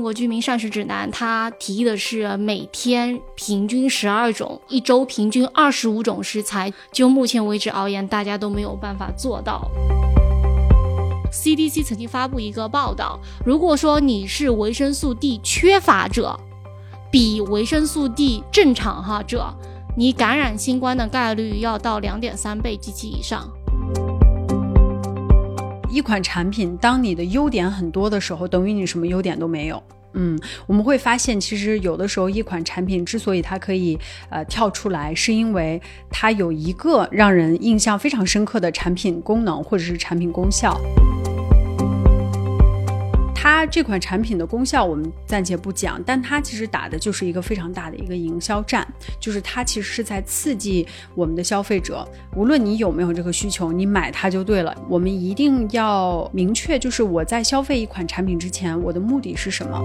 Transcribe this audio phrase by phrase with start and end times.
[0.00, 6.72] 中国居民膳食指南它提议的是每天平均十二种，一周平均二十五种食材。
[6.90, 9.70] 就目前为止而言，大家都没有办法做到。
[11.30, 16.34] CDC 曾经发布一个报道，如果说你是维生素 D 缺乏者，
[17.12, 19.54] 比维生素 D 正常哈者，
[19.98, 23.46] 你感染新冠的概率要到两点三倍及其以上。
[25.90, 29.82] 一款产品，当你的优点很多的时候，等于你什么优点都没有。
[30.14, 33.98] 嗯，我们会发现，其实有的时候一款产品之所以它可以
[34.28, 40.76] 呃跳出来，是因为它有一个让人印象非常深刻的产品功能或者是产品功效。
[43.42, 48.86] 它这款产品的功效我们暂且不讲，但它其实打的就是一个非常大的一个营销战，
[49.18, 54.76] 就是它其实是在刺激我们的消费者，无论你有没有这个需求，你买它就对了。
[54.90, 59.80] 我们一定要明确，就是我在消费一款产品之前，我的目的是什么。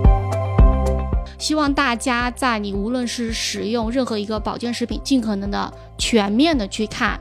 [1.39, 7.17] 希望大家在你无论是使用任何一个保健食品，尽可能的全面的去看，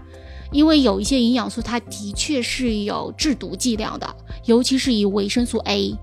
[0.51, 4.17] 因为有一些营养素它的确是有制毒剂量的，
[4.47, 5.97] 尤其是以维生素 A。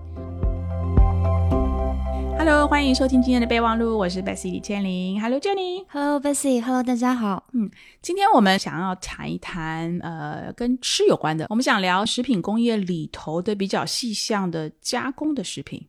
[2.43, 5.21] Hello，欢迎收听今天的备忘录，我是 Bessy 李千林。
[5.21, 5.85] Hello，Jenny。
[5.89, 6.59] Hello，Bessy。
[6.59, 7.43] Hello，大家好。
[7.53, 7.69] 嗯，
[8.01, 11.45] 今天我们想要谈一谈，呃，跟吃有关的。
[11.51, 15.85] 我们想聊食品工业里头的比较细项的加工的食品。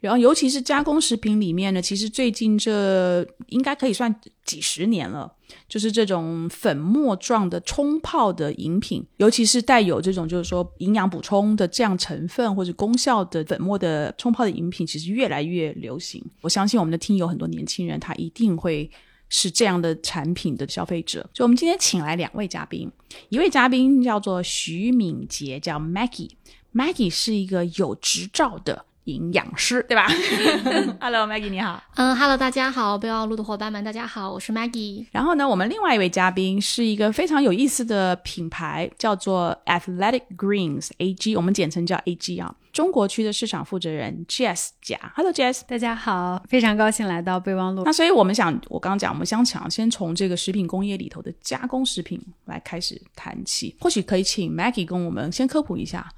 [0.00, 4.14] 然后，尤其是加工食品里面呢，其实最近这应该可以算
[4.46, 5.30] 几十年了，
[5.68, 16.24] 就是这种粉末状的冲泡的饮品，尤其是带有这种就是说营养补充的这样成分或者功效的粉末的冲泡的饮品，其实越来越流行。
[16.40, 18.90] 我相信我们的听友很多年轻人，他一定会
[19.28, 21.20] 是这样的产品的消费者。
[21.34, 22.90] 所以，我们今天请来两位嘉宾，
[23.28, 28.86] 一位嘉宾叫做徐敏杰，叫 Maggie，Maggie 是一个有执照的。
[29.10, 30.06] 营养师对吧？
[31.00, 31.82] Hello，Maggie，你好。
[31.96, 35.06] 嗯，Hello，大家好，备忘录的伙伴们，大家好，我是 Maggie。
[35.10, 42.54] 然后呢，我们另外一位嘉宾是一个非常有意思的品牌，叫做 Athletic Greens AG，我们简称叫 AG 啊。
[42.72, 47.82] 中国区的市场负责人 Jess 甲，Hello，Jess，大家好，非常高兴来到备忘录。
[47.84, 56.08] 那所以我们想，我刚刚讲，我们想想先从这个食品工业里头的加工食品来开始谈起，或许可以请 Maggie 跟我们先科普一下。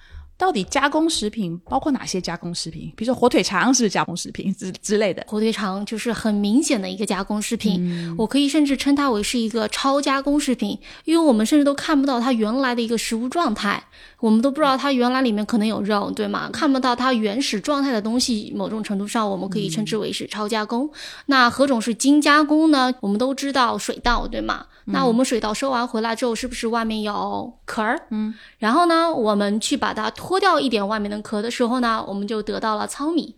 [0.42, 2.92] 到底加工食品包括哪些加工食品？
[2.96, 5.24] 比如说火腿肠是加工食品之之类的。
[5.28, 13.80] 火腿肠就是很明显的一个加工食品，我可以甚至称它为是一个超加工食品，因为我们甚至都看不到它原来的一个食物状态，
[14.18, 16.50] 我们都不知道它原来里面可能有肉，对吗？
[16.52, 20.90] 看不到它原始状态的东西，某种程度上我们可以称之为是超加工。
[21.26, 22.92] 那何种是精加工呢？
[22.98, 24.66] 我们都知道水稻，对吗？
[24.86, 28.08] 那我们水稻收完回来之后，是不是外面有壳儿？
[28.10, 33.36] 嗯，然后呢，我们去把它脱脱掉一点外面的壳的时候呢，我们就得到了糙米。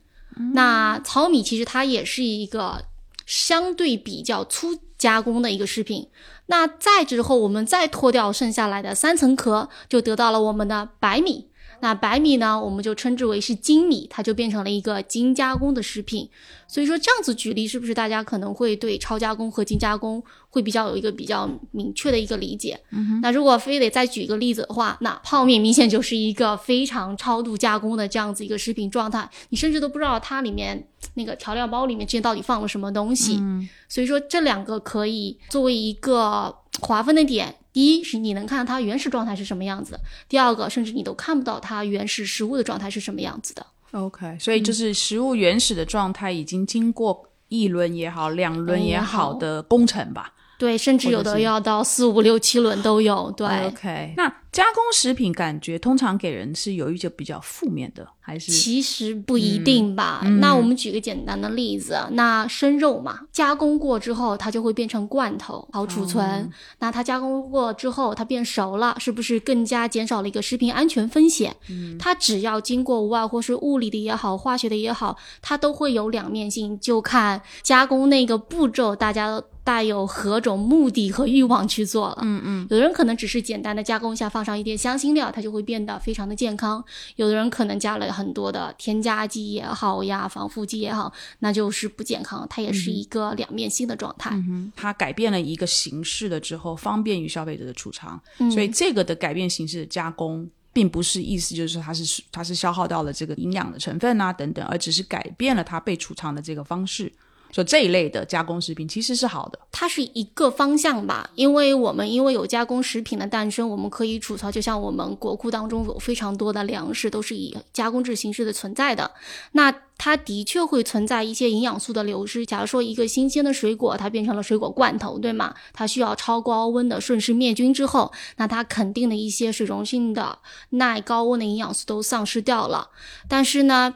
[0.53, 2.84] 那糙米其实它也是一个
[3.27, 6.09] 相对比较粗加工的一个食品。
[6.47, 11.49] 那再之后，我们再脱掉剩下来的三层壳，就得到了我们的白米。
[11.81, 16.29] 那白米呢，我们就称之为是精米，它就变成了一个精加工的食品。
[16.67, 22.81] 所以说这样子举例，是不是大家可能会对超加工和精加工会比较有一个比较明确的一个理解？
[22.91, 33.37] 嗯那如果非得再举一个例子的话，那泡面明显就是一个非常超度加工的这样子一个食品状态，你甚至都不知道它里面那个调料包里面之前到底放了什么东西。
[33.41, 37.55] 嗯所以说这两个可以作为一个划分的点。
[37.75, 39.99] 第一是你能看到它原始状态是什么样子，
[40.29, 43.67] 第二个甚至你都看不到它原始食物的状态是什么样子的。
[43.91, 50.33] OK，所以就是食物原始的状态已经经过一轮也好、两轮也好的工程吧。
[50.59, 53.32] 对，甚至有的要到四五六七轮都有。
[53.37, 54.32] 对，OK，那。
[54.54, 60.20] 加工食品感觉通常给人是有一些比较负面的，还是其实不一定吧？
[60.38, 66.48] 那我们举个简单的例子，那生肉嘛，加工过之后它就会变成罐头，好储存。
[66.78, 71.56] 那它加工过之后它变熟了，是不是更加减少了一个食品安全风险？
[71.98, 82.19] 它只要经过无外或是物理的也好，化学的也好，它都会有两面性，就看加工那个步骤，大家带有何种目的和欲望去做了。
[82.22, 84.44] 嗯嗯，有的人可能只是简单的加工一下放。
[84.44, 86.84] 上一点香辛料，它就会变得非常的健康。
[87.16, 92.46] 有的人可能加了很多的添加剂也好呀，防腐剂也好，那就是不健康。
[92.50, 94.37] 它也是一个两面性的状态。
[94.76, 98.20] 它改变了一个形式了之后，方便于消费者的储藏。
[98.52, 107.10] 所以这个的改变形式的加工，并不是意思就是说它是它是消耗到了这个营养的成分啊等等，而只是改变了它被储藏的这个方式。
[107.55, 109.59] 说这一类的加工食品其实是好的。
[109.71, 119.09] 它是一个方向吧，因为我们因为有加工食品的诞生，我们可以储藏，就像我们国库当中有非常多的粮食都是以加工制形式的存在的，
[119.53, 122.45] 那它的确会存在一些营养素的流失。
[122.45, 125.55] 假如说一个新鲜的水果，它变成了水果罐头，对吗？
[125.73, 130.41] 它需要超高温的顺势灭菌之后，那它肯定的一些水溶性的
[130.71, 132.91] 耐高温的营养素都丧失掉了。
[133.29, 133.95] 但是呢？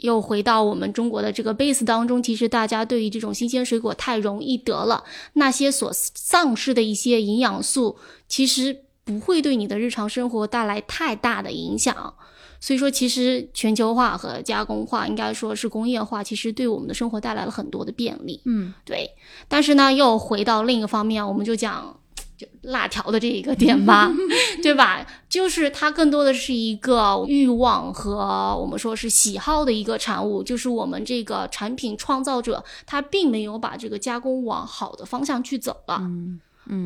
[0.00, 5.04] 又回到我们中国的这个 base 当中，其实大家对于这种新鲜水果太容易得了，
[5.34, 7.96] 那些所丧失的一些营养素，
[8.28, 12.14] 其实不会对你的日常生活带来太大的影响。
[12.60, 18.40] 所以说，其实全球化和加工化，应该说是工业化，其实对我们的生活带来了很多的便利。
[18.44, 19.10] 嗯，对。
[19.48, 21.96] 但是呢，又回到另一个方面，我们就讲。
[22.40, 24.10] 就辣条的这一个点吧，
[24.62, 25.06] 对吧？
[25.30, 36.02] 就是它更多的是一个欲望和我们说是喜好的一个产物，就是我们这个产品创造者他并没有把这个加工往好的方向去走了。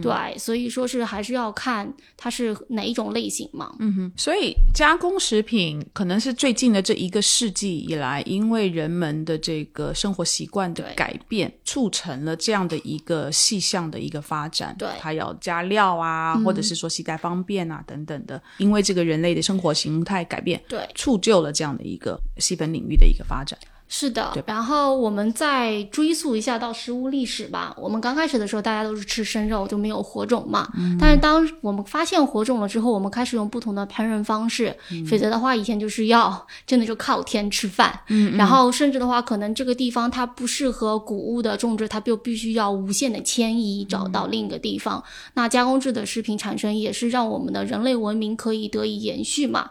[0.03, 3.75] 对，所以说是还是要看它是哪一种类型嘛。
[3.79, 14.75] 嗯哼，所以加工食品可能是最近的这一个世纪以来，因为人们的这个生活习惯的改变，促成了这样的一个细项的一个发展。
[14.79, 23.59] 对，它要加料啊，或者是说携带方便啊等等的，因为这个人类的生活形态改变，对，促就了这样的一个细分领域的一个发展。
[23.87, 27.73] 是的，然后我们再追溯一下到食物历史吧。
[27.79, 30.69] 我们刚开始的时候，大家都是吃生肉，就没有火种嘛。
[30.99, 34.75] 但是当我们发现火种了之后，我们开始用不同的烹饪方式。
[35.09, 38.01] 否则的话，以前就是要真的就靠天吃饭。
[38.09, 45.05] 嗯，然后甚至的话，可能这个地方它不适合谷物的种植，它就必须要无限的迁移，找到另一个地方。
[45.35, 49.71] 那加工制的食品产生，也是让我们的人类文明可以得以延续嘛。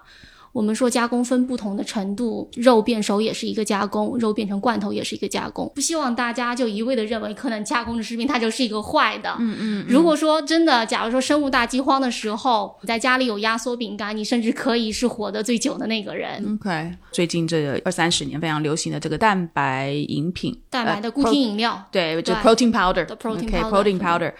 [0.53, 5.69] 我们说加工分不同的程度，肉变熟也是一个加工，肉变成罐头也是一个加工。
[5.73, 9.35] 不希望大家就一味的认为可能加工的食品它就是一个坏的。
[9.39, 9.85] 嗯嗯。
[9.89, 16.57] 如果说真的，假如说生物大饥荒的时候，你在家里有压缩饼干，你甚至可以是活得最久的那个人。
[16.61, 16.93] OK。
[17.11, 23.03] 最近这二三十年非常流行的这个蛋白饮品，蛋白的固体饮料，对，就 protein powder。
[23.11, 24.31] OK，protein powder。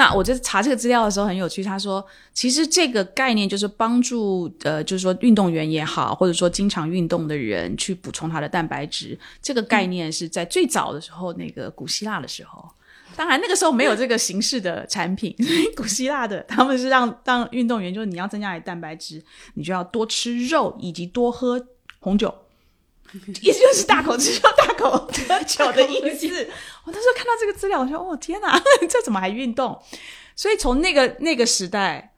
[0.00, 2.02] 那我在查这个资料的时候很有趣，他说
[2.32, 9.18] 其实这个概念就是帮助呃，就是说运动员也好，或者说经常运动的人去补充他的蛋白质。
[9.42, 12.66] 这个概念是在最早的时候，那个古希腊的时候，
[13.14, 15.36] 当然那个时候没有这个形式的产品。
[15.76, 21.62] 古希腊的他们是让让运动员，就是你要增加你蛋白质，你就要多吃肉以及多喝
[21.98, 22.34] 红酒，
[23.42, 24.90] 意思就是大口吃肉、 大口
[25.28, 26.48] 喝酒的意思。
[26.84, 29.80] 我那时候看到这个资料，我说哦天哪， 这怎么还运动？
[30.36, 32.09] 所以从那个那个时代。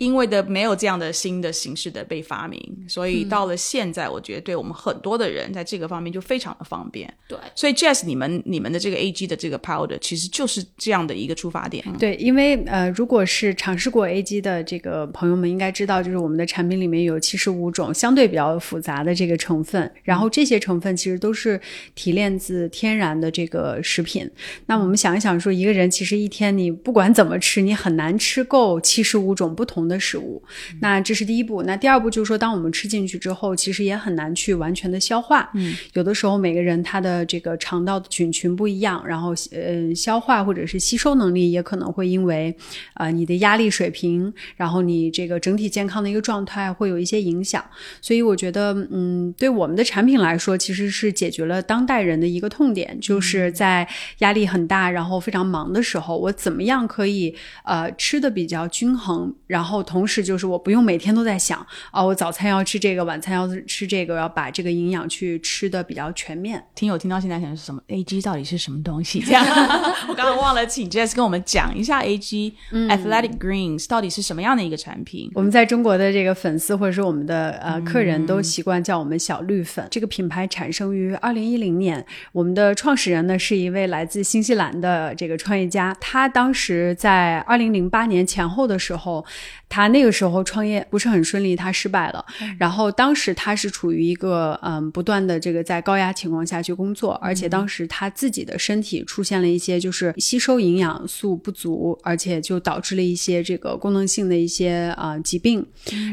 [0.00, 2.58] 因为的没有这样的新的形式的被发明，
[2.88, 7.12] 所以到了现在，我觉得对我们很多的人在这个方面就非常的方便。
[7.28, 11.84] 对，所以 Jazz，你们你们的这个 A G 的这个 powder 其实就是这样的一个出发点。
[11.98, 21.60] 对，因为呃，如果是尝试过 A G 的这个朋友们应该知道，就是我们的产品里面有七十五种相对比较复杂的这个成分，然后这些成分其实都是
[21.94, 24.26] 提炼自天然的这个食品。
[24.64, 30.40] 那我们想一想，说一个人其实一天你不管怎么吃，你很难吃够七十五种不同的食物。
[30.80, 31.64] 那这是第一步。
[31.64, 35.50] 那第二步就是说，当我们吃进去之后，其实也很难去完全的消化。
[35.54, 42.54] 嗯，有的时候每个人他的这个肠道的菌群不一样，然后呃，消化或者是吸收能力也可能会因为
[42.94, 47.64] 呃你的压力水平，然后你这个整体健康的一个状态会有一些影响。
[48.00, 53.86] 所以我觉得，嗯，对我们的产品来说，其实是解决了当代人的一个痛点，就是在
[54.18, 60.20] 压力很大，然后非常忙的时候，我怎么样可以呃吃的比较均衡，然后同时。
[60.20, 66.62] 就是我不用每天都在想哦，我早餐要吃这个，晚餐要吃这个，要把这个营养去吃的比较全面。
[66.74, 69.20] 听友听到现在想是什么？A G 到底是什么东西？
[69.20, 69.44] 这样，
[70.08, 75.30] 我刚刚忘了请 Jess 跟我们讲一下 A G Athletic Greens 到底是什么样的一个产品。
[75.34, 79.88] 我们在中国的这个粉丝或者是我们的呃客人都习惯叫我们小绿粉。
[79.90, 89.24] 这个品牌产生于二零一零年，我们的创始人呢是一位来自新西兰的这个创业家，他当时在二零零八年前后的时候。
[89.70, 92.22] 他那个时候创业不是很顺利，他失败了。
[92.58, 105.64] 然后当时他是处于一个嗯不断的这个在高压情况下去工作，而且当时他自己的身体出现了一些就是吸收营养素不足，而且就导致了一些这个功能性的一些啊疾病。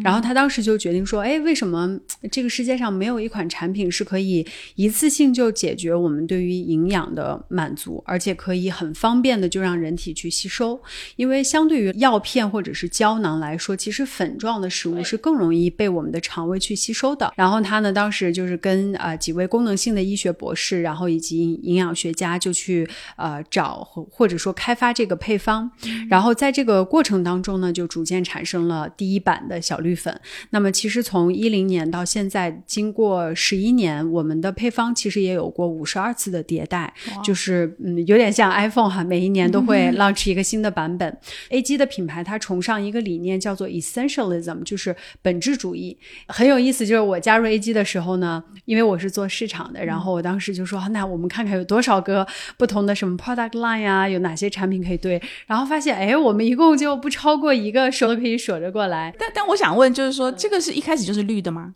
[0.04, 2.00] 然后他当时就决定说，哎，为什么
[2.32, 4.46] 这个世界上没有一款产品是可以
[4.76, 10.80] 一次性就解决我们对于营养的满足，而且可以很方便的就让人体去吸收？
[11.16, 13.47] 因为相对于药片或者是胶囊来。
[13.48, 17.32] 来说，其实粉状的食物是更容易被我们的肠胃去吸收的。
[17.36, 25.72] 然后他呢，当时就是跟呃几位功能性的医学博士，然后以及营养学家就去呃找或者说开发这个配方。
[26.10, 30.20] 然后在这个过程当中呢，就逐渐产生了第一版的小绿粉。
[30.50, 41.18] 那么其实从一零年到现在，经过十一年，我们的配方其实也有过五十二次的迭代，就是嗯有点像 iPhone 哈，每一年都会 launch 一个新的版本。
[41.50, 45.98] A G 的品牌它崇尚一个理念叫做 essentialism，就是本质主义。
[46.28, 52.28] 很有意思，就是我加入 A G 的时候呢，因为我是做市场的，然后我当时就说，那我们看看有多少个
[52.58, 59.14] 不同的什么 product line 啊，有哪些产品可以对，然后发现，哎，我们一共就不超过一个手都可以数着过来。
[59.18, 61.76] 但但我想问，就是说这个是一开始就是绿的吗？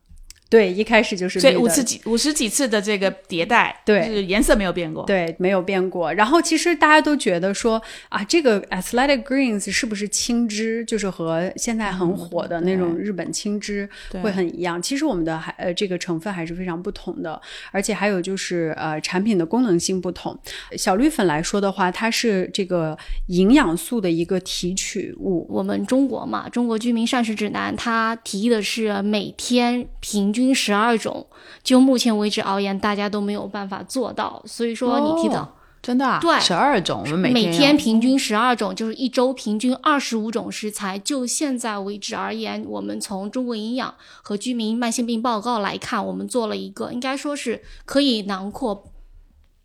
[0.51, 6.11] 对，一开始就是所以五次几五十几次的这个迭代，对，就是颜色没有变过，对，没有变过。
[6.11, 13.89] 然后其实大家都觉得说啊，这个 Athletic Greens 是不是青汁，就是和现在很火的那种日本青汁
[14.21, 14.81] 会很一样？
[14.81, 17.41] 其实我们的还呃这个成分还是非常不同的，
[17.71, 20.37] 而且还有就是呃产品的功能性不同。
[20.77, 25.47] 小绿粉来说的话，它是这个营养素的一个提取物。
[25.49, 30.40] 我们中国嘛，中国居民膳食指南它提议的是每天平均。
[30.41, 31.27] 均十二种，
[31.63, 34.41] 就目前为止而言，大家都没有办法做到。
[34.45, 40.99] 所以说，你提到真的啊对十二种，我们每每天平均十二种，就是一周平均二十五种食材。
[40.99, 48.91] 就现在为止而言，我们从中国营养和居民慢性病报告来看，我们做了一个，应该说是可以囊括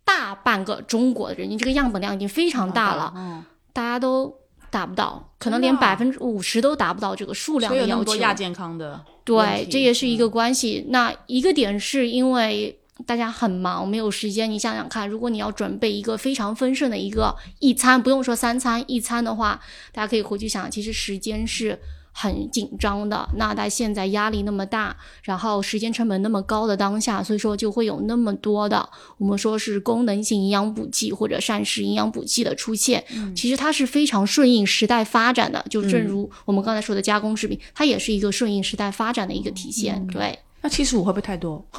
[0.05, 1.57] 大半个中国的人你。
[1.57, 4.46] 这个样本量已经非常大了，大家都。
[4.69, 8.15] 达不到，可能连百分之五十都达不到这个数量的要求。
[8.17, 10.85] 亚健康的，对，这也是一个关系。
[10.89, 14.49] 那一个点是因为大家很忙，没有时间。
[14.49, 19.59] 你想想看，如果你要准备一个非常丰盛的一个一餐，不用说三餐一餐的话，
[19.91, 21.79] 大家可以回去想，其实时间是。
[22.19, 33.05] 很紧张的，那在现在压力那么大，然后时间成本那么高的当下，所以说就会有那么多的我们说是功能性营养补剂或者膳食营养补剂的出现。
[33.35, 40.07] 其实它是非常顺应时代发展的，就正如我们刚才说的加工食品，它也是一个顺应时代发展的一个体现。
[40.07, 41.63] 对，那七十五会不会太多？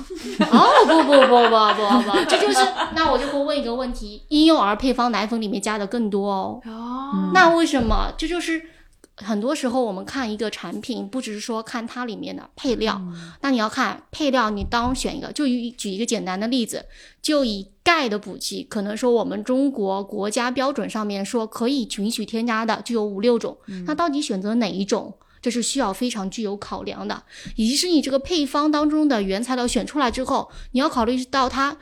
[0.52, 2.61] 哦不不不不不不，这就是
[2.95, 6.61] 那我就会问一个问题：婴幼儿配方奶粉里面加的更多哦。
[6.64, 8.12] 哦，那为什么？
[8.16, 8.62] 这就是。
[9.25, 13.01] 很多时候，我们看一个产品，不只是说看它里面的配料，
[13.41, 16.87] 那你要看配料，你当选一个，就举一个简单的例子，
[17.21, 27.25] 就以钙的补剂，可能说我们中国国家标准上面说可以允许添加的就有五六种，那到底选择哪一种，这是需要非常具有考量的，
[27.57, 31.77] 以及是你这个配方当中的原材料选出来之后，你要考虑到它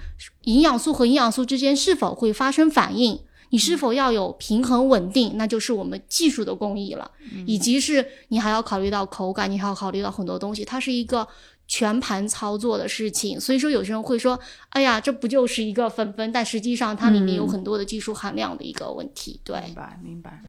[0.45, 3.21] 营养素和营养素之间是否会发生反应。
[3.57, 7.11] 你是否要有平衡稳定，那就是我们技术的工艺了，
[7.47, 11.27] 以及是你还要考虑到口感，你还要考虑到很多东西，它是一个
[11.67, 13.41] 全盘操作的事情。
[13.41, 19.41] 所以说，有些人会说：“哎呀，这不就是一个粉粉？”但实际上，它里面有很多的技术含量的一个问题。
[19.43, 20.43] 对，明白明白。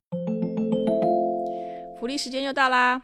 [2.02, 3.04] 福利时间又到啦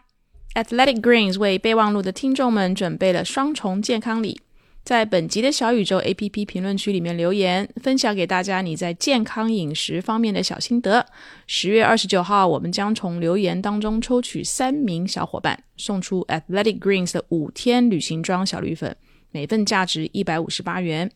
[0.55, 4.41] ！Athletic Greens 为备忘录的听众们准备了双重健康礼。
[4.83, 11.05] 在本集的小宇宙 APP 评论区里面留言，分享给大家你在健康饮食方面的小心得。
[11.47, 18.93] 十月二十九号，我们将从留言当中抽取三名小伙伴，送出 Athletic Greens 的五天旅行装小绿粉，
[19.31, 21.09] 每份价值一百五十八元。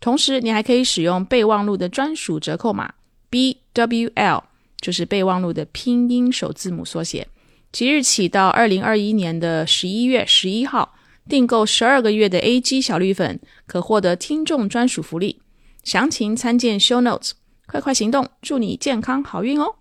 [0.00, 2.94] 同时，你还可以使用备忘录的专属折扣码
[3.30, 4.42] BWL，
[4.80, 7.28] 就是备忘录的拼音首字母缩写。
[7.70, 10.94] 即日起到二零二一年的十一月十一号。
[11.28, 15.40] 订购十二个月的 A G 小绿粉，可获得听众专属福利。
[15.84, 17.32] 详情参见 Show Notes。
[17.66, 19.74] 快快行动，祝你健康好运哦！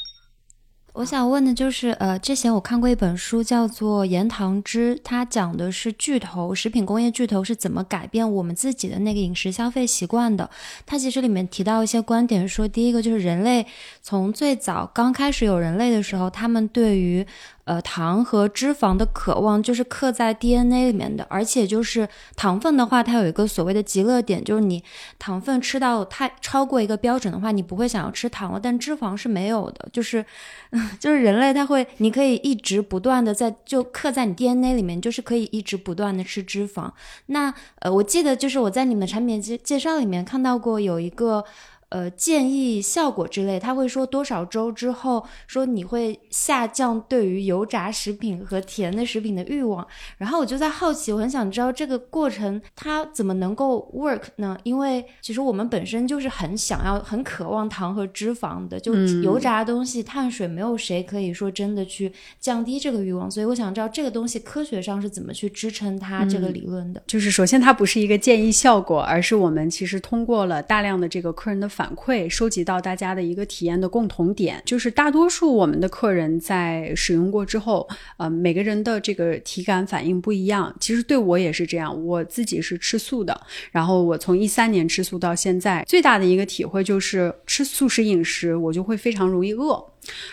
[0.94, 10.50] 我想问的就是，呃，之前我看过一本书，叫做《盐糖汁》，它讲的是巨头食品工业巨头是怎么改变我们自己的那个饮食消费习惯的。
[10.86, 13.66] 它其实里面提到一些观点，说第一个就是人类
[14.02, 17.26] 从最早刚开始有人类的时候，他们对于
[17.72, 24.84] 呃，糖和脂肪的渴望就是刻在 DNA 里面的，而且就是糖分的话，它有一个所谓的极乐点，就是你
[25.18, 28.60] 糖分吃到太超过一个标准的话，你不会想要吃糖了。
[28.62, 30.26] 但脂肪是没有的，就是，
[31.00, 36.92] 就是人类它会，你可以一直不断的在就刻在你 DNA 里面，就是可以一直不断的吃脂肪。
[37.28, 41.46] 那呃，我记得就是我在你们的产品介介绍里面看到过有一个。
[41.92, 49.86] 呃建议效果之类，他会说多少周之后说你会下降对于油炸食品和甜的食品的欲望。
[50.18, 54.58] 然后我就在好奇，我很想知道这个过程它怎么能够 work 呢？
[54.64, 63.30] 因为其实我们本身就是很想要、很渴望糖和脂肪的，就油炸东西、碳水，没有谁可以说真的去降低这个欲望。
[63.30, 67.04] 所以我想知道这个东西科学上是怎么去支撑它这个理论的。
[67.06, 80.72] 就是首先它不是一个建议效果，而是我们其实通过了大量的这个客人的反反馈，收集到大家的一个体验的共同点，就是大多数我们的客人在使用过之后，呃，每个人的这个体感反应不一样。
[80.80, 89.84] 其实对我也是这样，我自己是吃素的，然后我从一三年吃素到现在，最大的一个体会就是吃素食饮食，我就会非常容易饿。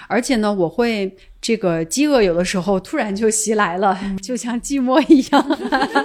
[0.06, 5.58] 而且呢，我会这个饥饿有的时候突然就袭来了，就像寂寞一样。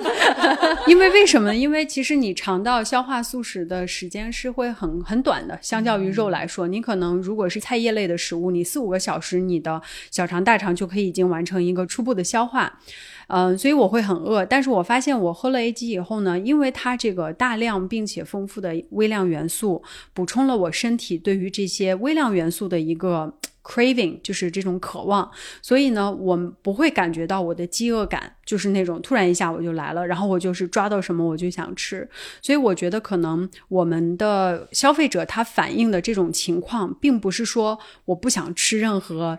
[0.85, 1.55] 因为为什么？
[1.55, 12.79] 因为其实你肠道消化素食的时间是会很很短的，相较于肉来说，你可能如果是菜叶类的食物，你四五个小时，你的小肠大肠就可以已经完成一个初步的消化。
[13.27, 14.45] 嗯，所以我会很饿。
[14.45, 19.81] 但是我发现我喝了 A G 以后呢，因为它这个大量并且丰富的微量元素，
[20.13, 23.33] 补充了我身体对于这些微量元素的一个。
[23.63, 32.07] Craving 就是这种渴望，所以呢，我不会感觉到我的饥饿感，就是那种突然一下我就来了，然后我就是抓到什么我就想吃。
[32.41, 39.37] 所以我觉得可能我们的消费者他反映的这种情况，并不是说我不想吃任何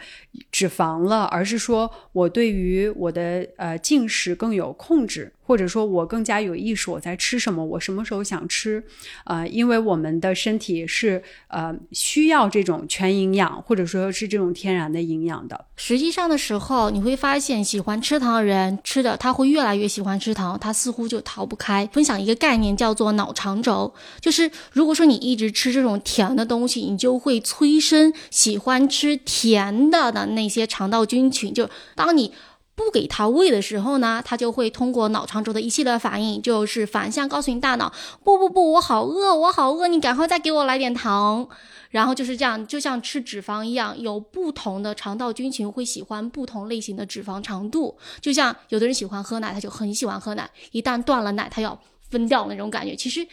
[0.50, 5.30] 脂肪了，而是说我对于我的呃进食更有控制。
[5.46, 8.82] 或者说我更加有意识，我在吃什么，我什么时候想吃，
[9.24, 15.66] 呃，因为我们的身体是呃需要这种全营养，或者说是这种天然的营养的。
[15.76, 21.88] 实际上的时候，你会发现喜欢吃糖的人吃的他会越来越喜欢吃糖，他似乎就逃不开。
[21.92, 32.32] 分享一个概念叫做脑肠轴，就是如果说你一直吃这种甜的东西，你就会催生喜欢吃甜的的那些肠道菌群，就当你。
[32.76, 37.92] 不给他喂的时候呢，他就会通过脑肠轴的一系列反应，就是反向告诉你大脑：
[38.24, 41.48] 不不不，我好饿，我好饿，你赶快再给我来点糖。
[41.90, 47.96] 然后就是这样，就像吃脂肪一样，有不同的肠道菌群会喜欢不同类型的脂肪长度。
[48.20, 52.96] 就像有的人喜欢喝奶，他就很喜欢喝奶，一旦断了奶，他要分掉那种感觉。
[52.96, 53.26] 其实。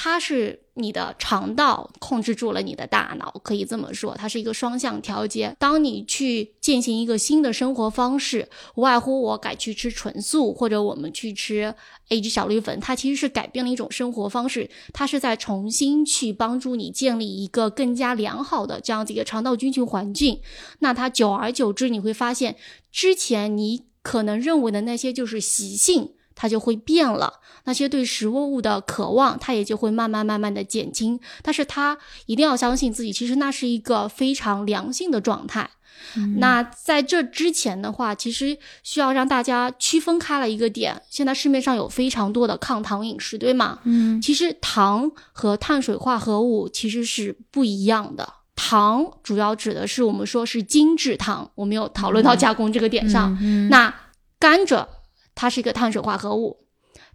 [0.00, 5.56] 它是你的肠道控制住了你的大脑，可以这么说，它是一个双向调节。
[5.58, 11.74] 当你去进行一个新的生活方式，无外乎我改去吃纯素，或者我们去吃
[12.10, 20.38] A G 小绿粉，它其实是改变了一种生活方式，它是在重新去帮助你建立一个更加良好的这样子一个肠道菌群环境。
[20.78, 22.54] 那它久而久之，你会发现
[22.92, 26.12] 之前你可能认为的那些就是习性。
[26.40, 31.18] 它就会变了，那些对食物的渴望，它也就会慢慢慢慢的减轻。
[31.42, 35.68] 但是他一定要相信自己，其实那是一个非常良性的状态。
[36.36, 41.02] 那在这之前的话，其实需要让大家区分开了一个点。
[41.10, 43.80] 现在市面上有非常多的抗糖饮食，对吗？
[43.82, 48.34] 嗯，其实糖和碳水化合物其实是不一样的。
[48.54, 53.36] 糖主要指的是我们说是精制糖，我们有讨论到加工这个点上。
[53.68, 53.92] 那
[54.38, 54.86] 甘蔗。
[55.38, 56.58] 它是一个碳水化合物，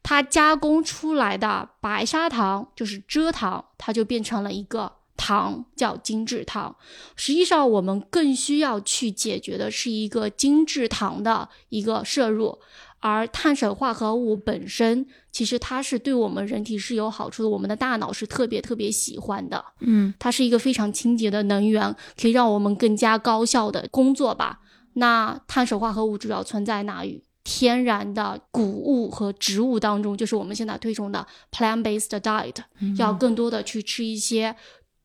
[0.02, 6.74] 它加工出来的白砂糖就是蔗糖，它就变成了一个糖，叫精制糖。
[7.18, 12.58] 实际上，我们更需要去解决的是一个精制糖的一个摄入，
[13.00, 19.66] 而碳水化合物本身其实它是对我们人体是有好处的，我们的大脑是特别特别喜欢的。
[19.82, 24.62] 嗯，它是一个非常清洁的能源，可以让我们更加高效的工作吧。
[24.94, 27.26] 那碳水化合物主要存在哪里？
[27.44, 32.56] 天然的谷物和植物当中，就是我们现在推崇的 plant-based diet，
[32.98, 34.56] 要更多的去吃一些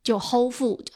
[0.04, 0.86] 就 whole food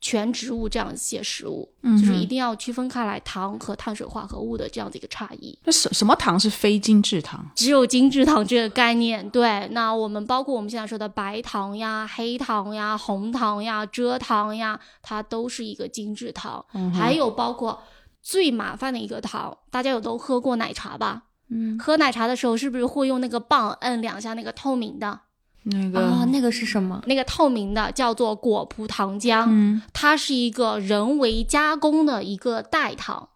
[0.00, 5.58] 全植物这样一些食物，就是一定要区分开来糖和碳水化合物的这样的一个差异。
[5.64, 7.44] 那什什么糖是非精制糖？
[7.54, 9.28] 只有精制糖这个概念。
[9.28, 16.64] 对，那我们包括我们现在说的白糖呀、黑糖呀、红糖呀、蔗糖呀，它都是一个精制糖。
[16.94, 17.82] 还有包括。
[18.26, 21.22] 最麻烦的一个糖，大家有都喝过奶茶吧？
[21.48, 25.20] 嗯，喝奶茶的时候是不是会用那个棒摁两下那个透明的？
[25.62, 27.00] 那个啊，那个是什么？
[27.06, 33.28] 那个透明的叫做果葡糖浆，嗯，它是一个人为加工的一个代糖。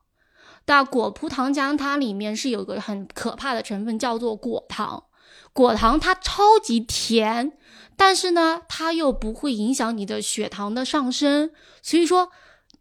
[0.64, 5.04] 但果葡糖浆它里面是有个很可怕的成分叫做果糖，
[5.52, 7.52] 果糖它超级甜，
[7.96, 11.50] 但是呢，它又不会影响你的血糖的上升，
[11.80, 12.30] 所以说。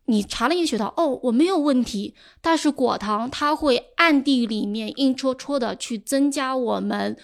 [0.09, 7.15] 你查了一个血糖，哦，我没有问题，但是果糖它会暗地里面硬戳戳的去增加我们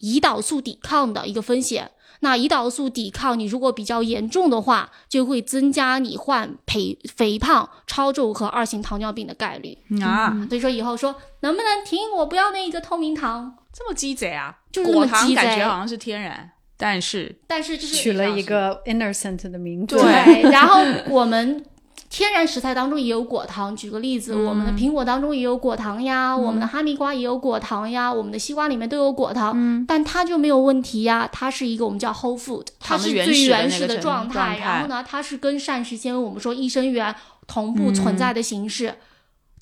[0.00, 1.90] 胰岛素抵抗的一个风险。
[2.20, 9.76] 那胰岛素抵抗你如果比较严重的话，就会增加你患肥肥胖、超重和二型糖尿病的概率。
[10.00, 14.56] 啊，所以说以后说能不能停，我不要那一个透明糖，这么鸡贼啊！
[14.70, 19.96] 就是那么果糖鸡贼感觉好像是天然，但是但是就是取了一个 innocent 的名字。
[19.96, 21.64] 对，然后我们
[22.12, 23.74] 天然食材当中也有果糖。
[23.74, 31.26] 举个例子，我们的苹果当中也有果糖呀，我们的哈密瓜也有果糖呀，我们的西瓜里面都有果糖，嗯但它就没有问题呀。
[31.32, 33.96] 它是一个我们叫 whole food，它是最原始的。
[33.96, 37.14] 状态然后呢，它是跟膳食纤维，我们说益生元
[37.46, 38.94] 同步存在的形式。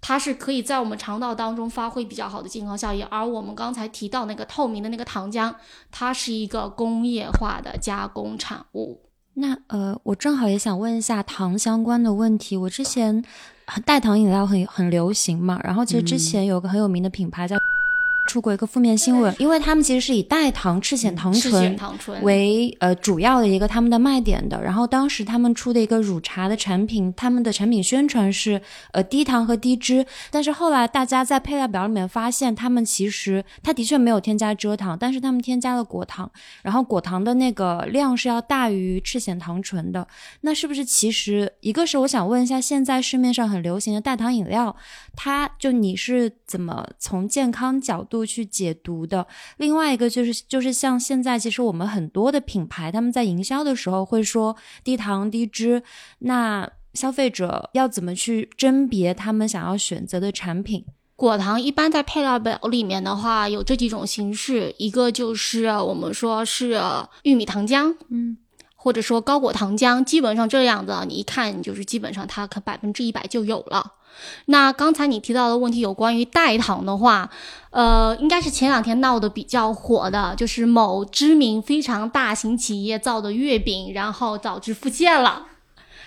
[0.00, 5.54] 它是可以在我们肠道当中发挥比较好的健康效益，而我们刚才提到那个透明的那个糖浆，
[5.92, 9.02] 它是一个工业化的加工产物。
[9.34, 12.56] 那呃，我正好也想问一下糖相关的问题。
[12.56, 13.24] 我之前
[13.66, 17.56] 呃代糖饮料很很流行嘛，然后其实之前有个很有名的品牌叫。
[18.30, 21.76] 出过一个负面新闻，因为他们其实是以代糖赤藓糖醇
[22.22, 24.62] 为呃主要的一个他们的卖点的。
[24.62, 28.62] 然后当时他们出的一个乳茶的产品，他们的产品宣传是
[28.92, 36.30] 呃低糖和低脂，但是后来大家在配料表里面发现，他们其实它的确没有添加蔗糖，但是他们添加了果糖，
[36.62, 40.06] 然后果糖的那个量是要大于赤藓糖醇的。
[40.42, 44.76] 那是不是其实一个是我想问一下，现在市面上很流行的代糖饮料，
[45.16, 49.26] 它就你是怎么从健康角度去解读的？
[49.56, 55.82] 另外一个就是就是像现在其实我们很多的品牌，他们在营销的时候会说低糖低脂，
[56.20, 60.84] 那消费者要怎么去甄别他们想要选择的产品？
[61.16, 66.80] 果糖一般在配料表里面的话，有这几种形式，一个就是我们说是
[67.24, 68.38] 玉米糖浆，嗯，
[68.74, 73.92] 或者说高果糖浆，基本上这样子，你一看就是基本上它可百分之一百就有了。
[74.46, 77.30] 那刚才你提到的问题有关于代糖的话，
[77.70, 85.46] 呃，应该是前两天闹得比较火的，就是某知名非常大型企业造的月饼，然后导致腹泻了，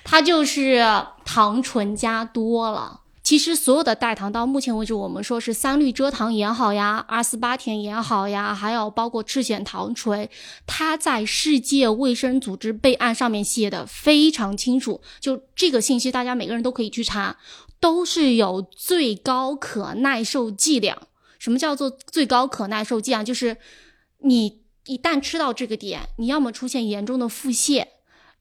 [0.04, 0.84] 它就是
[1.24, 3.00] 糖醇加多了。
[3.24, 10.28] 其实所有的代糖到目前为止，我们说是三氯蔗糖也好呀，阿斯巴甜也好呀，还有包括赤藓糖醇，
[10.68, 17.38] 它在世界卫生组织备案上面写的非常清楚，就这个信息大家每个人都可以去查，
[17.84, 20.98] 都是有最高可耐受剂量。
[21.38, 23.26] 什么叫做最高可耐受剂量？
[23.26, 23.58] 就是
[24.20, 27.88] 你一旦吃到这个点，你要么出现严重的腹泻。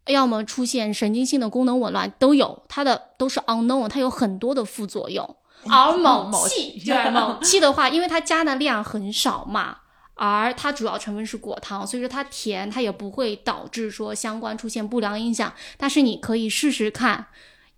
[0.07, 5.37] 要么出现神经性的功能紊乱都有，它的都是 unknown，它有很多的副作用。
[5.69, 9.79] 而某某气，对某 气的话，因为它加的量很少嘛，
[10.15, 15.53] 而它主要成分是果糖，所以说它甜，它也不会导致说相关出现不良影响。
[15.77, 17.27] 但是你可以试试看，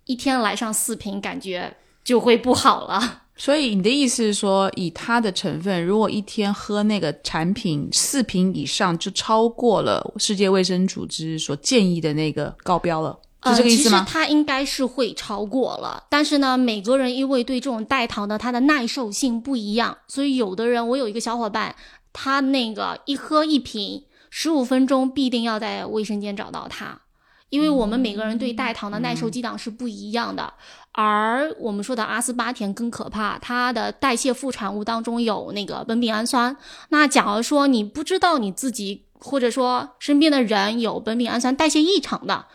[0.05, 3.23] 一天来上四瓶，感觉就会不好了。
[3.37, 14.07] 所以你的意思是说，以它的成分，如果一天喝那个产品四瓶以上，就超过了世界卫生组织所建议的那个高标了，是这个意思呃、吗其？
[14.07, 21.75] 实它应该是会超过了，但是呢，每个人因为对这种代糖的它的耐受性不一样，所以有的人，我有一个小伙伴，
[22.13, 27.01] 他那个一喝一瓶，十五分钟必定要在卫生间找到他。
[27.49, 30.53] 因为我们每个人对代糖的耐受剂量是不一样的，
[30.91, 36.57] 而我们说的阿斯巴甜更可怕，它的代谢副产物当中有那个苯丙氨酸。
[36.89, 42.47] 那假如说你不知道你自己或者说身边的人有苯丙氨酸代谢异常的，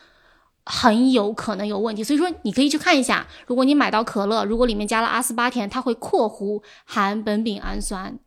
[0.66, 2.04] 很有可能有问题。
[2.04, 8.18] 所以说你可以去看一下，如果你买到可乐，如果里面加了阿斯巴甜，它会括弧含苯丙氨酸。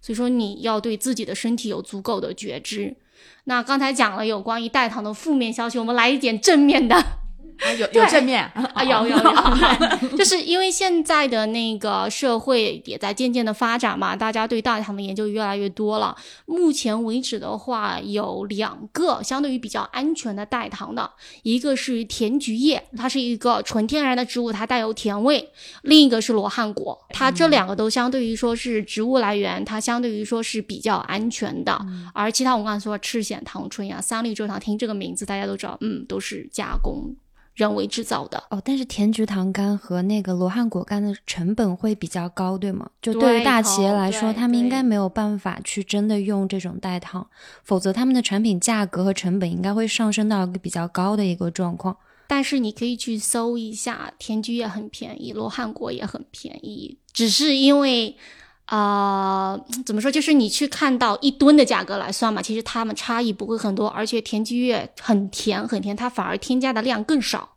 [0.00, 2.96] 所以说你要对自己的身体有足够的觉知。
[3.44, 7.23] 那刚才讲了有关于代糖的负面消息，我们来一点正面的。
[7.60, 16.16] 啊有有正面啊，有有 有， 就是因为现在的那个社会也在渐渐的发展嘛，大家对大糖的研究越来越多了。
[16.46, 21.10] 目前为止的话，有两个相对于比较安全的代糖的，
[21.42, 25.38] 一个是甜菊叶，它是一个纯天然的植物，它带有甜味；
[25.82, 31.78] 另一个是罗汉果，它这两个都相对于说是植物来源，它相对于说是比较安全的。
[32.12, 37.14] 而其他我们刚才说赤藓糖醇呀、三氯蔗糖，听这个名字大家都知道，嗯，都是加工。
[37.54, 42.90] 人为制造的哦，但是甜菊糖苷和那个罗汉果苷的成本会比较高，对吗？
[43.00, 47.26] 就对对于大企业来说，他们应该没有办法去真的用这种代糖，
[47.62, 51.96] 否则他们的产品价格和成本应该会上升到一个比较高的一个状况。
[52.26, 58.16] 但是你可以去搜一下，甜菊也很便宜，罗汉果也很便宜，只是因为，
[58.66, 67.50] 啊、 怎么说，就是你去看到一吨的价格来算嘛，其实它们差异不会很多，而且甜菊叶很甜很甜，它反而添加的量更少。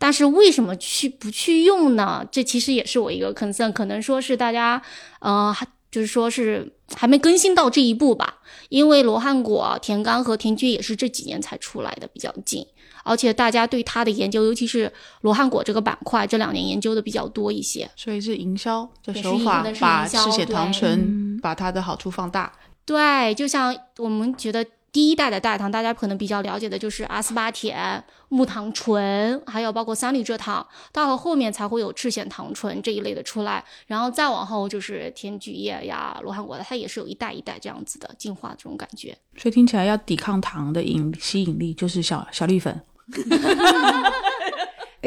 [0.00, 2.24] 但是为什么去不去用呢？
[2.30, 4.80] 这其实也是我一个 concern，可能说是大家，
[5.20, 5.56] 呃，
[5.90, 8.38] 就是说是还没更新到这一步吧。
[8.68, 12.64] 因为罗汉果、甜柑和甜菊也是这几年才出来的，比较近，
[13.08, 14.92] 而且大家对它的研究，尤其是
[15.22, 17.90] 罗汉果这个板块，这两年研究的比较多一些。
[17.96, 22.52] 所以是营销的手法把赤血糖醇把它的好处放大。
[22.84, 39.16] 对，就像我们觉得第一代的代糖，大家可能比较了解的就是阿斯巴甜、木糖醇，还有包括三氯蔗糖，到了后面才会有赤藓糖醇这一类的出来，然后再往后就是甜菊叶呀、罗汉果的，它也是有一代一代这样子的进化这种感觉。
[39.36, 42.80] 所以听起来要抵抗糖的引吸引力就是小小绿粉。
[43.10, 44.27] 哈哈哈哈哈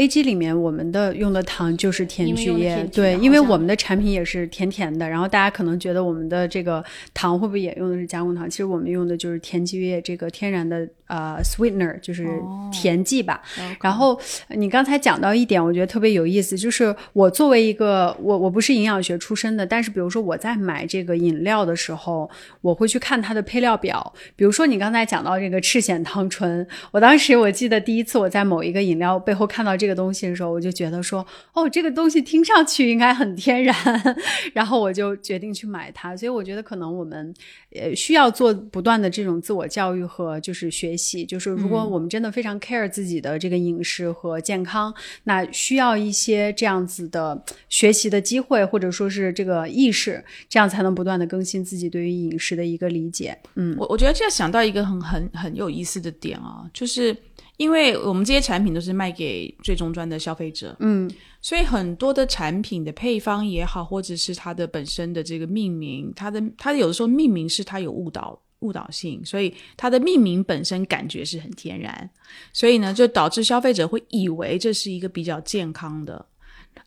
[0.02, 6.84] A G 里面我们的用的糖就是甜菊叶，对，因为我们的产品也是甜甜的，然后大家可能觉得我们的这个
[7.14, 8.50] 糖会不会也用的是加工糖？
[8.50, 12.28] 其实我们用的就是甜菊叶这个天然的呃 sweetener，就是
[12.72, 13.44] 甜剂吧。
[13.80, 22.28] 然后呃你刚才讲到一点，我觉得特别有意思，就是我作为一个我我不是营养学出身的，但是比如说我在买这个饮料的时候，
[22.62, 24.12] 我会去看它的配料表。
[24.36, 33.76] 比如说你刚才讲到这个赤藓糖醇，我当时我记得第一次我在某一个饮料背后看到这个东西的时候，我就觉得说，哦，这个东西听上去应该很天然，
[34.54, 36.16] 然后我就决定去买它。
[36.16, 37.34] 所以我觉得可能我们
[37.76, 41.26] 呃需要做不断的这种自我教育和就是学习。
[41.26, 53.38] 就是如果我们真的非常 care 自己的这个饮食和健康，那需要一些这样子的学习的机会，或者说是这个意识，这样才能不断的更新自己对于饮食的一个理解。
[53.56, 57.16] 嗯，我我觉得这样想到一个很很很有意思的点啊，就是
[57.62, 61.08] 因为我们这些产品都是卖给最终端的消费者，嗯，
[61.42, 72.10] 所以很多的产品的配方也好，或者是它的本身的这个命名，它的它有的时候命名是它有误导误导性，所以它的命名本身感觉是很天然，
[72.52, 76.26] 所以呢，就导致消费者会以为这是一个比较健康的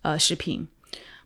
[0.02, 0.66] 呃食品。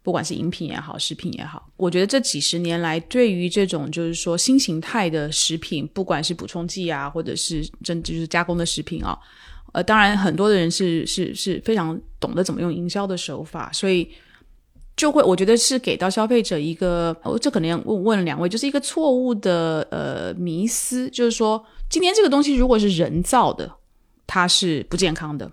[0.09, 9.14] 不管是饮品也好，食品也好，我觉得这几十年来，对于这种就是说新形态的食品，不管是补充剂啊，或者是真就是加工的食品啊，
[9.73, 14.11] 呃，当然很多的人是是是非常懂得怎么用营销的手法，所以
[14.97, 23.71] 就会我觉得是给到消费者一个，哦、这可能要问问两位，就是一个错误的呃迷思，就是说今天这个东西如果是人造的，
[24.27, 25.53] 它是不健康的。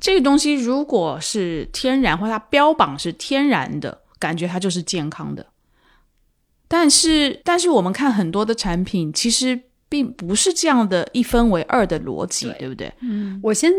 [0.00, 5.46] 这个东西如果是天然，或它标榜是天然的，感觉它就是健康的。
[6.68, 12.92] 但是，但是我们看很多的产品，其实并不是这样的一分为二的逻辑，对不对？
[13.00, 13.72] 嗯我先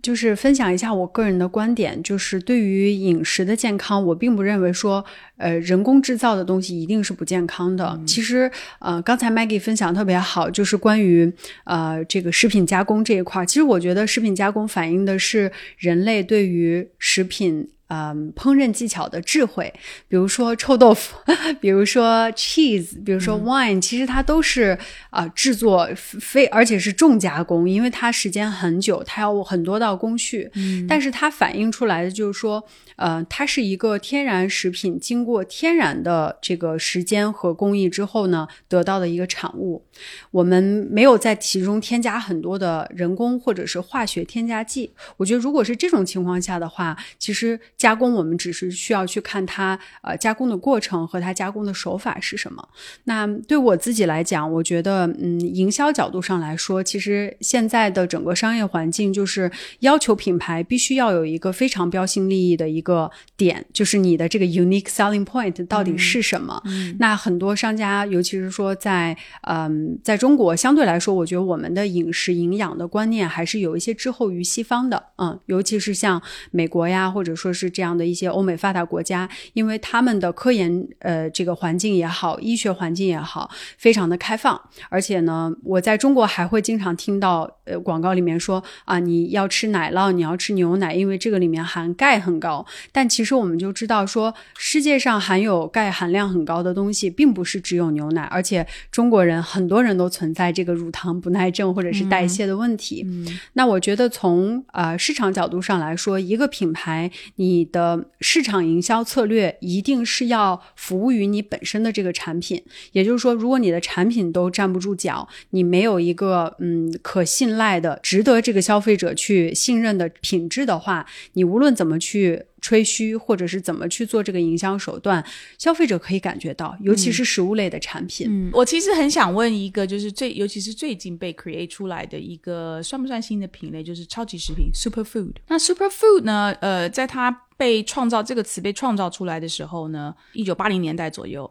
[0.00, 5.04] 就是分享一下我个人的观点，就是对于饮食的健康，我并不认为说，
[5.36, 8.00] 呃，人工制造的东西一定是不健康的。
[8.06, 11.30] 其实，呃，刚才 Maggie 分享特别好，就是关于
[11.64, 13.44] 呃这个食品加工这一块儿。
[13.44, 17.68] 其实我觉得食品加工反映的是人类对于食品。
[17.92, 19.72] 嗯，烹饪技巧的智慧，
[20.06, 21.16] 比如说臭豆腐，
[21.60, 24.78] 比如说 cheese，比如说 wine，、其实它都是
[25.10, 30.48] 啊、呃制作非而且是重加工，因为它时间很久，它要很多道工序。
[30.54, 39.84] 嗯，但是它反映出来的就是说，呃，它是一个天然食品，经过天然的这个时间和工艺之后呢，得到的一个产物。
[40.30, 44.92] 我们没有在其中添加很多的人工或者是化学添加剂。
[45.16, 52.68] 我觉得如果是这种情况下的话，其实加工我们只是需要去看它呃加工的过程和它加工的手法是什么。
[53.04, 66.62] 那对我自己来讲，我觉得嗯，营销角度上来说，其实现在的整个商业环境就是要求品牌必须要有一个非常标新立异的一个点，就是你的这个 unique selling point 到底是什么。
[66.98, 69.16] 那很多商家，尤其是说在
[69.48, 103.06] 嗯，在中国相对来说，我觉得我们的饮食营养的观念还是有一些滞后于西方的，嗯，尤其是像美国呀，或者说是这样的一些欧美发达国家，因为他们的科研呃这个环境也好，医学环境也好，非常的开放，而且呢，我在中国还会经常听到呃广告里面说啊，你要吃奶酪，你要吃牛奶，因为这个里面含钙很高，但其实我们就知道说，世界上含有钙含量很高的东西，并不是只有牛奶，而且中国人很多人都存在这个乳糖不耐症或者是代谢的问题。
[103.52, 112.62] 那我觉得从呃市场角度上来说，一个品牌你你的市场营销策略一定是要服务于你本身的这个产品。
[112.92, 125.24] 也就是说，如果你的产品都站不住脚，你没有一个嗯可信赖的、值得这个消费者去信任的品质的话，你无论怎么去吹嘘，或者是怎么去做这个营销手段，
[125.58, 128.26] 消费者可以感觉到，尤其是食物类的产品。
[128.28, 135.34] 嗯，我其实很想问一个，就是最尤其是最近被 create 出来的一个算不算新的品类，就是超级食品 super food。
[135.48, 136.52] 那 super food 呢？
[136.60, 141.50] 呃，在它被创造这个词被创造出来的时候呢，一九八零年代左右。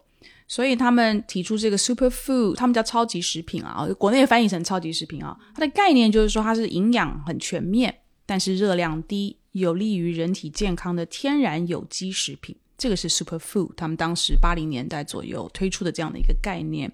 [0.52, 12.56] 所以他们提出这个 super food，他们叫超级食品啊，国内翻译成超级食品啊，它的概念就是说它是营养很全面，但是热量低，有利于人体健康的天然有机食品。
[12.78, 16.89] 这个是 super food，他们当时八零年代左右推出的这样的一个概念。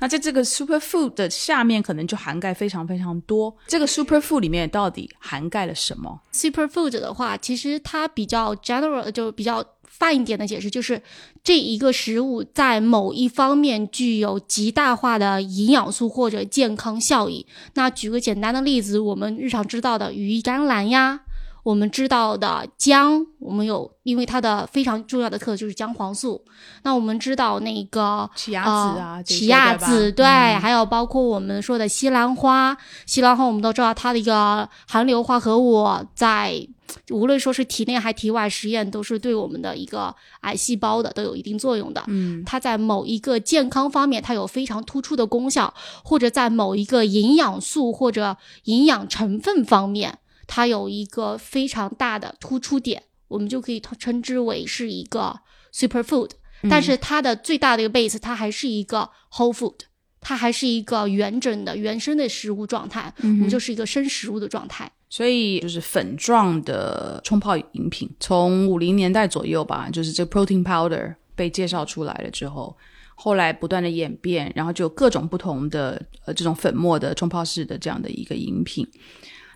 [0.00, 3.56] 那在这个 super food 的下面，可能就涵盖非常非常多。
[3.68, 11.00] 这个 super food 里面到底涵盖了什么？super food 的话，其实它比较 general，就比较泛一点的解释，就是
[11.44, 17.46] 这一个食物在某一方面具有极大化的营养素或者健康效益。
[17.74, 21.20] 那举个简单的例子，我们日常知道的鱼甘蓝呀。
[21.62, 26.42] 我们知道的姜，我们有，因为它的非常重要的特就是姜黄素。
[26.82, 36.66] 那我们知道那个奇亚籽啊，奇亚籽对，还有包括我们说的西兰花，西兰花我们都知道它的一个含硫化合物在
[37.10, 42.02] 无论说是体内还体外实验都是对我们的一个癌细胞的都有一定作用的。
[42.08, 50.18] 嗯，它在某一个健康方面它有非常突出的功效，或者在某一个营养素或者营养成分方面。
[50.52, 55.38] 它有一个非常大的突出点，我们就可以称之为是一个
[55.70, 56.30] super food。
[56.68, 59.76] 但是它的最大的一个 base，它还是一个 whole food，
[60.20, 64.90] 它还是一个完整的原生的食物状态，我们就是一个生食物的状态。
[65.08, 72.76] 所以就是粉状的冲泡饮品，从五零年代左右吧，就是这 protein powder 被介绍出来了之后，
[73.14, 78.84] 后来不断的演变，然后就各种不同的呃这种粉末的冲泡式的这样的一个饮品。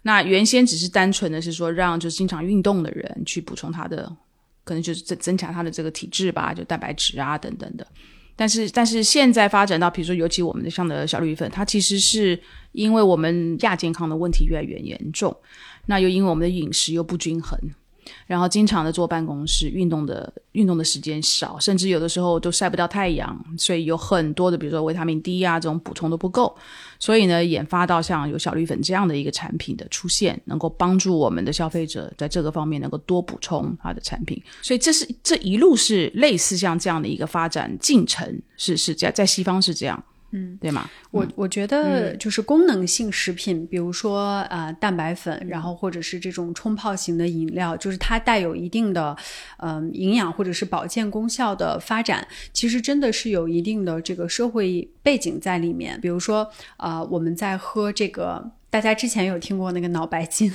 [0.07, 4.05] 那原先只是单纯的是说让就是经常运动的人去补充他的，
[4.63, 7.87] 可能就是增增强他的这个体质吧，就蛋白质啊等等的。
[8.37, 12.39] 但是但是现在发展到，比如说尤其我们的像的小绿粉，它其实是
[12.73, 15.35] 因为我们亚健康的问题越来越严重，
[15.87, 17.59] 那又因为我们的饮食又不均衡。
[18.27, 26.57] 然后经常的坐办公室，运动的运动的时间少，甚至有的时候都晒不到太阳，所以有很多的，比如说维他命 D 啊这种补充都不够，
[26.99, 34.43] 所以呢，研发到像有小绿粉这样的一个产品的出现，能够帮助我们的消费者在这个方面能够多补充它的产品。
[34.63, 40.03] 所以这是这一路是类似像这样的一个发展进程，是是在在西方是这样。
[40.37, 40.91] 嗯，对吗？
[41.13, 49.17] 我我觉得就是功能性食品，比如说呃蛋白粉，然后或者是这种冲泡型的饮料，就是它带有一定的
[49.59, 56.01] 嗯营养或者是保健功效的发展，其实真的是有一定的这个社会背景在里面。
[56.01, 58.51] 比如说啊，我们在喝这个。
[58.75, 60.53] 大家之前有听过那个脑白金，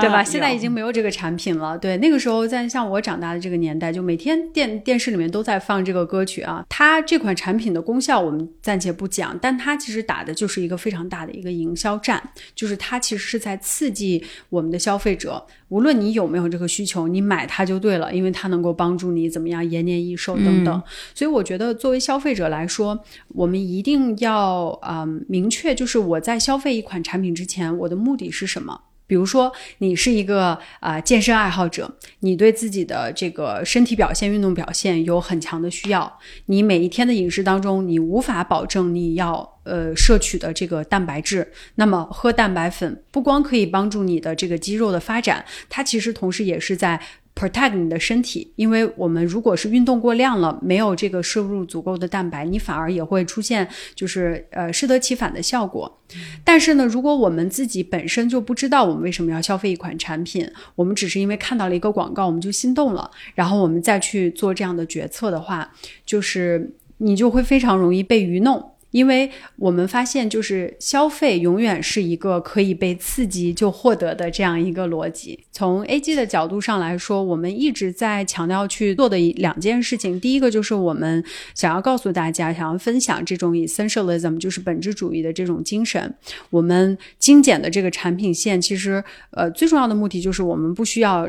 [0.00, 0.24] 对吧？
[0.24, 1.78] 现在已经没有这个产品了。
[1.78, 6.66] 对，那个时候在像我长大的这个年代，就每天电电视里面都在放这个歌曲啊。
[6.68, 12.20] 它这款产品的功效我们暂且不讲，但它其实打的就是一个非常大的一个营销战，
[12.56, 15.46] 就是它其实是在刺激我们的消费者。
[15.68, 20.82] 无论你有没有这个需求，你买它就对了，因为它能够帮助你怎么样延年益寿等等。
[21.14, 22.98] 所以我觉得作为消费者来说，
[23.28, 28.80] 我们一定要啊明确，就是我在消费一款产品之前，我的目的是什么。
[29.06, 31.90] 比如说，你是一个啊健身爱好者，
[32.20, 47.00] 你对自己的这个身体表现、运动表现有很强的需要，你每一天的饮食当中，你无法保证你要呃摄取的这个蛋白质，那么喝蛋白粉不光可以帮助你的这个肌肉的发展，它其实同时也是在。
[47.38, 56.00] Protect 你的身体，因为我们如果是运动过量了，没有这个摄入足够的蛋白，你反而也会出现就是呃适得其反的效果。
[56.42, 65.70] 但是呢，如果我们自己本身就不知道我们为什么要消费一款产品，我们只是因为看到了一个广告我们就心动了，然后我们再去做这样的决策的话，
[66.06, 68.72] 就是你就会非常容易被愚弄。
[68.90, 75.38] 因为我们发现，就是消费永远是一个可以被刺激就获得的这样一个逻辑。
[75.52, 80.18] 从 A G 的角度上来说，我们一直在强调去做的两件事情。
[80.18, 81.22] 第一个就是我们
[81.54, 86.14] 想要告诉大家，想要分享这种 essentialism，就是本质主义的这种精神。
[86.50, 91.28] 我们精简的这个产品线，其实呃最重要的目的就是我们不需要。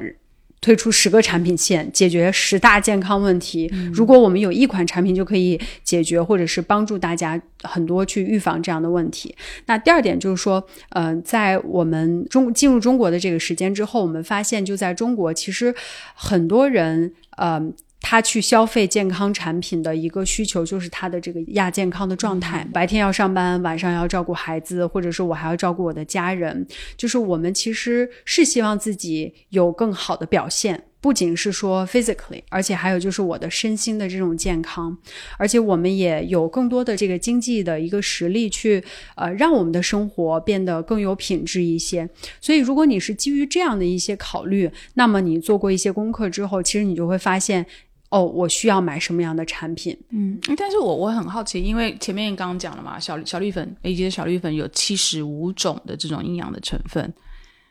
[0.59, 3.71] 推出十个产品线，解决十大健康问题。
[3.93, 9.35] 如果我们有一款产品就可以解决，或者是帮助大家很多去预防这样的问题。
[9.67, 15.73] 那第二点就是说，呃，在我们中进入中国的这个时间之后，我们发现就在中国，其实
[16.13, 17.61] 很多人，呃。
[17.99, 22.65] 他去消费健康产品的一个需求，就是他的这个亚健康的状态。
[22.71, 26.65] 白天要上班，晚上要照顾孩子，或者是我还要照顾我的家人。
[26.95, 34.95] 就是我们其实是希望自己有更好的表现，不仅是说 physically，而且还有就是我的身心的这种健康。
[35.37, 38.81] 而且我们也有更多的这个经济的一个实力去
[39.15, 42.07] 呃让我们的生活变得更有品质一些。
[42.39, 47.65] 所以，如果你是基于这样的一些考虑，那么你做过一些功课之后，其实你就会发现。
[48.09, 49.97] 哦，我需要买什么样的产品。
[50.09, 57.13] 嗯，但是我我很好奇，因为前面刚刚讲了嘛，小小绿粉以及的小绿粉有七十五种的这种营养的成分。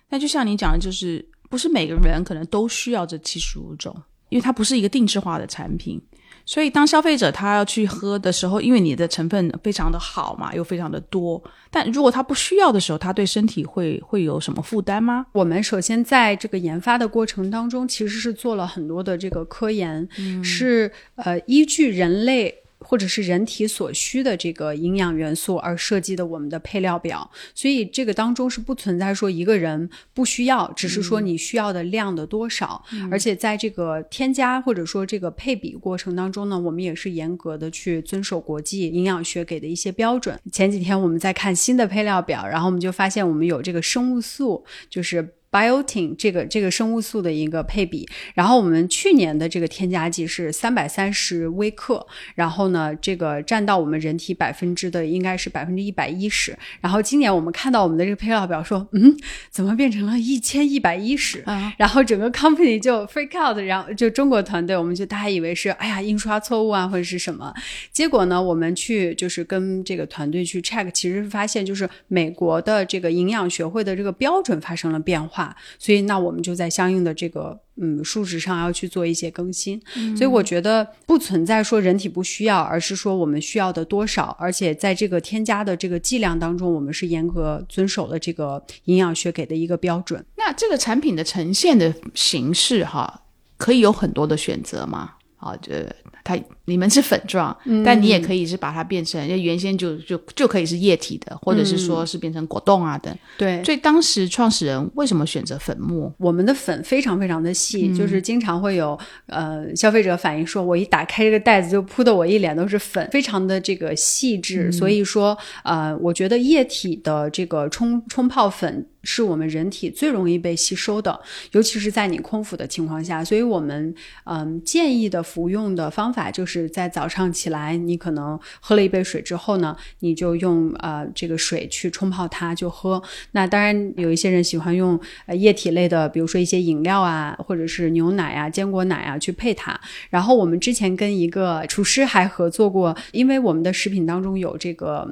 [0.08, 3.94] 那就像你讲的，就是不是每个人可能都需要这七十五种，
[4.28, 6.00] 因为它不是一个定制化的产品。
[6.46, 15.26] 所以，当消费者他要去喝的时候，因为你的成分非常的好嘛，又非常的多，但如果他不需要的时候，他对身体会会有什么负担吗？
[15.32, 20.08] 我们首先在这个研发的过程当中，其实是做了很多的这个科研，
[20.42, 22.62] 是呃依据人类。
[22.80, 32.84] 或者是人体所需的这个营养元素而设计的我们的配料表，所以这个当中是不存在说一个人不需要，只是说你需要的量的多少。
[33.10, 40.38] 而且在这个添加或者说这个配比过程当中呢，我们也是严格的去遵守国际营养学给的一些标准。
[40.52, 45.35] 前几天我们在看新的配料表，然后我们就发现我们有这个生物素，就是。
[45.50, 59.16] Biotin 这个这个生物素的一个配比，然后我们去年的这个添加剂是三百三十微克，然后呢，这个占到我们人体百分之的应该是百分之一百一十，然后今年我们看到我们的这个配料表说，嗯，
[59.50, 61.44] 怎么变成了一千一百一十？
[61.78, 67.54] 然后整个 company 就 freak out，然后就中国团队，我们就大家以为是哎呀印刷错误啊或者是什么，
[67.92, 75.45] 结果呢，我们去就是跟这个团队去 check，其实发现就是美国的这个营养学会的这个标准发生了变化。
[75.78, 79.80] 所以，那我们就在相应的这个嗯数值上要去做一些更新。
[80.16, 90.24] 所以，我觉得不存在说人体不需要，而是说我们需要的多少，而且在这个添加的这个剂量当中，我们是严格遵守了这个营养学给的一个标准。
[90.36, 93.22] 那这个产品的呈现的形式哈，
[93.56, 95.14] 可以有很多的选择吗？
[95.36, 95.86] 啊，这
[96.24, 96.36] 它。
[96.68, 103.16] 你们是粉状，但你也可以是把它变成，原先就就就可以是液体的，或者是说是变成果冻啊等。
[103.38, 106.12] 对，所以当时创始人为什么选择粉末？
[106.18, 114.72] 我们的粉非常非常的细，就是经常会有呃消费者反映说，我一打开这个袋子就扑的我一脸都是粉，非常的这个细致。
[114.72, 121.18] 所以说呃，我觉得液体的这个冲冲泡粉是我们人体最容易被吸收的，
[121.52, 123.24] 尤其是在你空腹的情况下。
[123.24, 123.94] 所以我们
[124.24, 126.66] 嗯建议的服用的方法就是。
[126.76, 133.02] 在早上起来，你可能喝了一杯水之后呢，你就用呃这个水去冲泡它就喝。
[133.32, 139.78] 那当然有一些人喜欢用呃液体类的，比如说一些饮料啊，或者是牛奶啊、坚果奶啊去配它。
[140.10, 145.08] 然后我们之前跟一个厨师还合作过，因为我们的食品当中有这个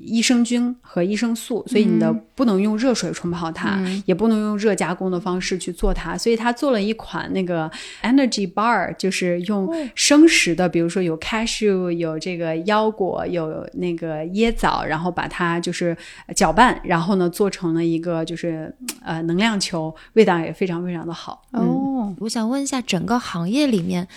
[0.00, 6.18] 益生菌和益生素，所以你的不能用热水冲泡它，也不能用热加工的方式去做它。
[6.18, 7.70] 所以他做了一款那个
[8.02, 10.88] Energy Bar，就是用生食的，比如。
[10.88, 15.94] 说有 cashew，有这个腰果，有那个椰枣，然后把它就是
[16.34, 18.74] 搅拌，然后呢做成了一个就是
[19.04, 21.42] 呃能量球，味道也非常非常的好。
[21.52, 24.08] 哦，我想问一下，整个行业里面。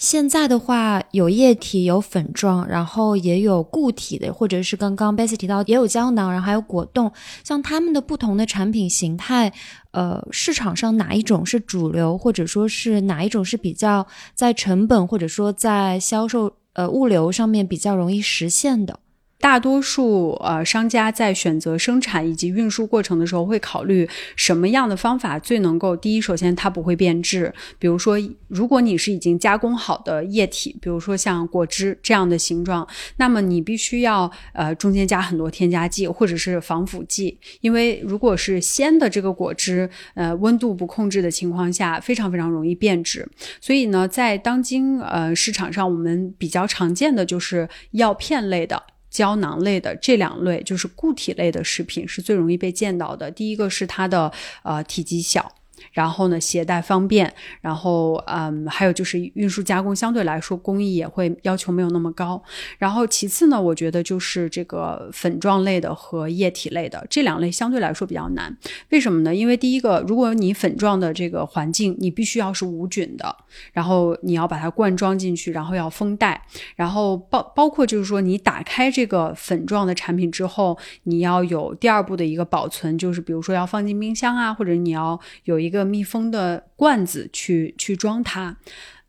[0.00, 7.12] 现在的话，有液体，有粉状，然后也有固体的，或者是刚刚 Bessy 提到也有胶囊，然后还有果冻。
[7.44, 9.52] 像他们的不同的产品形态，
[9.90, 18.98] 呃，市场上哪一种是主流，或者说是哪一种是比较在成本或者说在销售呃物流上面比较容易实现的？
[19.40, 27.52] 大多数呃商家在选择生产以及运输过程的时候，会考虑什么样的方法最能够第一，首先它不会变质。
[27.78, 28.18] 比如说，
[28.48, 32.86] 如果你是已经加工好的液体，比如说像果汁这样的形状，
[33.16, 43.26] 那么你必须要呃中间加很多添加剂或者是防腐剂，因为如果是鲜的这个果汁，呃温度不控制的情况下，非常非常容易变质。
[43.58, 48.82] 所以呢，在当今呃市场上，我们比较常见的就是药片类的。
[49.10, 53.30] 胶囊类的这两类就是固体类的食品是最容易被见到的。
[53.30, 54.32] 第一个是它的
[54.62, 55.59] 呃体积小。
[55.92, 62.42] 然后呢，携带方便，然后嗯，还有就是运输加工相对来说工艺也会要求没有那么高。
[62.78, 68.56] 然后其次呢，我觉得就是这个粉状类的和液体类的这两类相对来说比较难。
[68.90, 69.34] 为什么呢？
[69.34, 73.34] 因为第一个，如果你粉状的这个环境，你必须要是无菌的，
[73.72, 76.42] 然后你要把它灌装进去，然后要封袋，
[76.76, 85.90] 然后包包括就是说你打开这个粉状的产品之后，你要有第二步的一个保存，就是比如说要放进冰箱啊，或者你要有一一个。
[85.90, 88.56] 密封的罐子去去装它，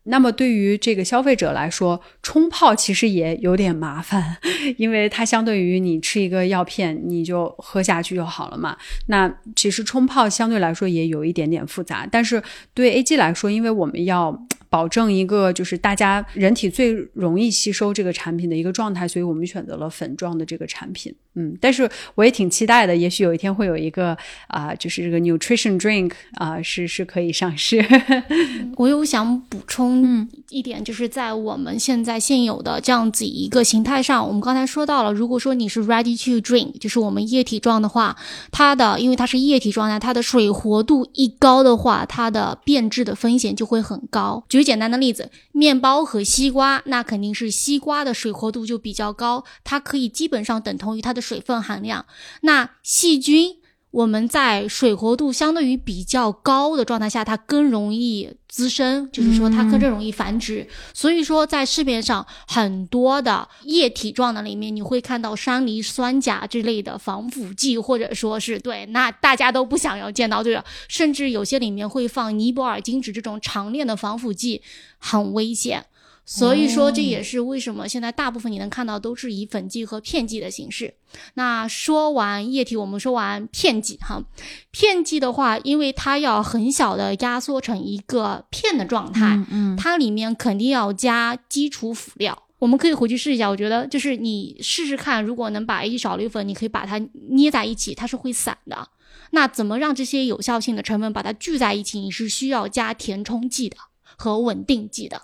[0.04, 4.36] 那么对于这个消费者来说，冲泡其实也有点麻烦，
[4.76, 8.76] 因为它相对于你吃一个药片，你就喝下去就好了嘛。
[9.06, 12.42] 那其实冲泡相对来说也有一点点复杂，但是
[12.74, 21.14] 对 A G 来说，因为我们要保证一个就是大家人体最容易吸收这个产品的一个状态，所以我们选择了粉状的这个产品。
[21.34, 24.16] 嗯，但是我也挺期待的，也许有一天会有一个
[24.48, 27.82] 啊、就是这个 nutrition drink 啊、是是可以上市。
[28.76, 38.14] 我又想补充一点，就是在我们现在现有的这样子一个形态上，我们刚才说到了，如果说你是 ready to drink，就是我们液体状的话，
[38.50, 44.44] 它的因为它是液体状态，它的水活度一高的话，它的变质的风险就会很高。
[44.48, 52.04] 举个简单的例子，面包和西瓜，那肯定是西瓜的水活度就比较高，它可以基本上等同于它的水分含量。
[52.42, 53.56] 那细菌。
[53.92, 60.66] 我们在水活度相对于比较高的状态下，它更容易滋生，就是说它更容易繁殖。
[60.94, 74.62] 所以说，在市面上很多的液体状的里面，你会看到山梨酸钾之类的防腐剂，或者说是对，那大家都不想要见到这个，甚至有些里面会放尼泊尔金酯这种长链的防腐剂，
[74.96, 75.84] 很危险。
[76.24, 80.94] 所以说，这也是为什么现在大部分你能看到都是以粉剂和片剂的形式。
[81.34, 84.22] 那说完液体，我们说完片剂哈。
[84.70, 92.44] 片剂的话，因为它要很小的压缩成一个片的状态，嗯它里面肯定要加基础辅料。
[92.60, 98.88] 我们可以回去试一下，我觉得就是你试试看，如果能把一小粒粉，你可以把它捏在一起，它是会散的。
[99.32, 101.98] 那怎么让这些有效性的成分把它聚在一起？
[101.98, 103.76] 你是需要加填充剂的
[104.16, 105.22] 和稳定剂的。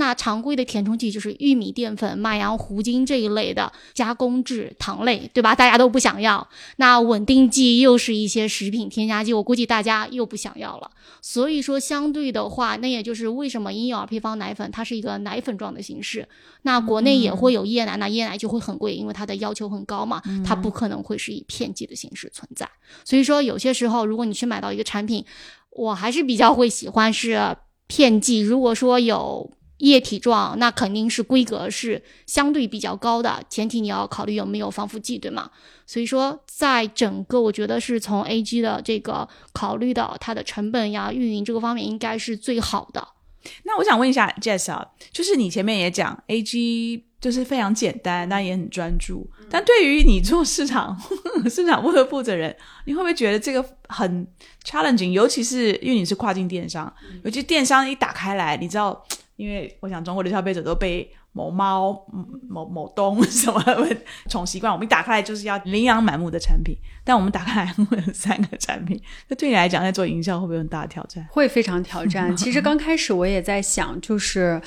[0.00, 5.54] 那常规的填充剂就是玉米淀粉、麦芽糊精这一类的加工制糖类，对吧？
[5.54, 6.48] 大家都不想要。
[6.76, 10.90] 那稳定剂又是一些食品添加剂，我估计大家又不想要了。
[11.20, 16.26] 所以说，相对的话，那也就是为什么婴幼儿配方奶粉它是一个奶粉状的形式。
[16.62, 22.66] 那国内也会有椰奶，那椰奶就会很贵，因为它的要求很高嘛，它不可能会是以片剂的形式存在。
[23.04, 25.22] 所以说，有些时候如果你去买到一个产品，
[25.70, 27.54] 我还是比较会喜欢是
[27.86, 28.40] 片剂。
[28.40, 35.50] 如果说有液体状，那肯定是规格是相对比较高的，前提你要考虑有没有防腐剂，对吗？
[35.86, 43.08] 所以说，在整个我觉得是从 A G 的这个考虑到它的成本呀、运营这个方面，应该是最好的。
[43.64, 49.28] 那我想问一下 Jess 啊，就是你前面也讲 A G 就是非常简单，但也很专注。
[49.48, 50.96] 但对于你做市场
[51.50, 52.54] 市场部的负责人，
[52.84, 54.26] 你会不会觉得这个很
[54.64, 55.10] challenging？
[55.10, 56.92] 尤其是因为你是跨境电商，
[57.24, 59.04] 尤其电商一打开来，你知道，
[59.40, 61.98] 因为我想中国的消费者都被某猫、
[62.46, 63.64] 某某东 什么
[64.28, 71.26] 宠习惯，我们一打开来就是要琳琅满目的产品，但我们打开来 会有三个产品，那对你来讲在做营销会不会有很大的挑战？
[71.30, 72.36] 会非常挑战。
[72.36, 74.60] 其实刚开始我也在想，就是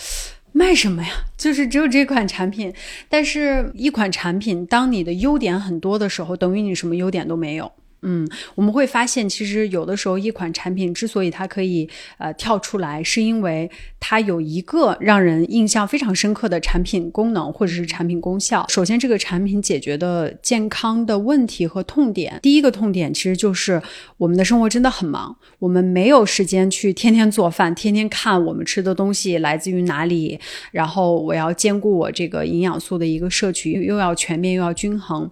[0.53, 1.09] 卖什么呀？
[1.37, 2.73] 就是只有这款产品，
[3.07, 7.71] 但是一款产品，当你的优点很多的时候，等于你什么优点都没有。
[8.03, 18.65] 嗯，我们会发现，其实有的时候一款产品之所以它可以呃跳出来，是因为它有一个让人印象非常深刻的产品功能或者是产品功效。
[18.67, 23.81] 首先，这个产品解决的健康的问题和痛点，第一个痛点其实就是
[24.17, 30.37] 我们的生活真的很忙，我们没有时间去天天做饭，天天看我们吃的东西来自于哪里，
[30.71, 35.31] 然后我要兼顾我这个营养素的一个摄取，又要全面又要均衡，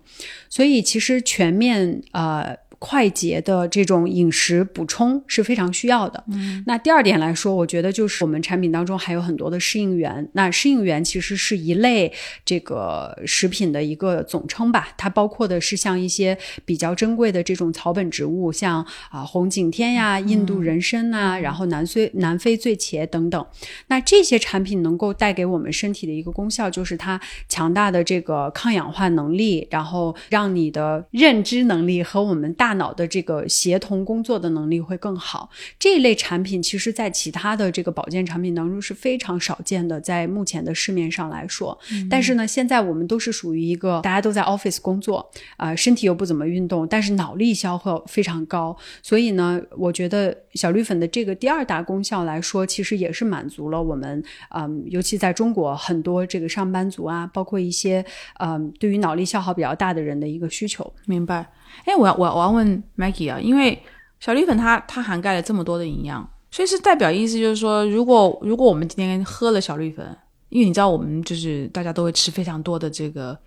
[0.50, 2.61] 所以其实全面呃。
[2.84, 6.24] 快捷的这种饮食补充是非常需要的。
[6.32, 10.28] 嗯，那第二点来说，我觉得就是我们产品当中还有很多的适应源。
[10.34, 12.12] 那适应源其实是一类
[12.44, 23.46] 这个食品的一个总称吧，它包括的是像一些比较珍贵的这种草本植物，像啊红景天呀、印度人参呐、然后南非南非醉茄等等。
[23.90, 35.50] 那这些产品能够带给我们身体的一个功效，就是它强大的这个抗氧化能力，然后让你的认知能力和我们大脑的这个协同工作的能力会更好。
[35.78, 41.78] 这一类产品，其实在其他的这个保健产品当中是非常少见的，在目前的市面上来说。
[42.10, 54.24] 但是呢，现在我们都是属于一个大家都在 office 工作，啊、身体又不怎么运动，但是脑力消耗非常高，所以呢，我觉得小绿粉的这个第二大功效来说，其实也是满足了我们，
[54.56, 58.04] 嗯，尤其在中国很多这个上班族啊，包括一些
[58.40, 60.94] 嗯对于脑力消耗比较大的人的一个需求。
[61.06, 61.48] 明白。
[61.86, 63.82] 哎，我要我要我要问 Maggie 啊，因为
[64.20, 70.16] 小绿粉它它涵盖了这么多的营养，所以是代表意思就是说，如果如果我们今天喝了小绿粉，
[70.50, 73.38] 因为你知道我们就是大家都会吃非常多的这个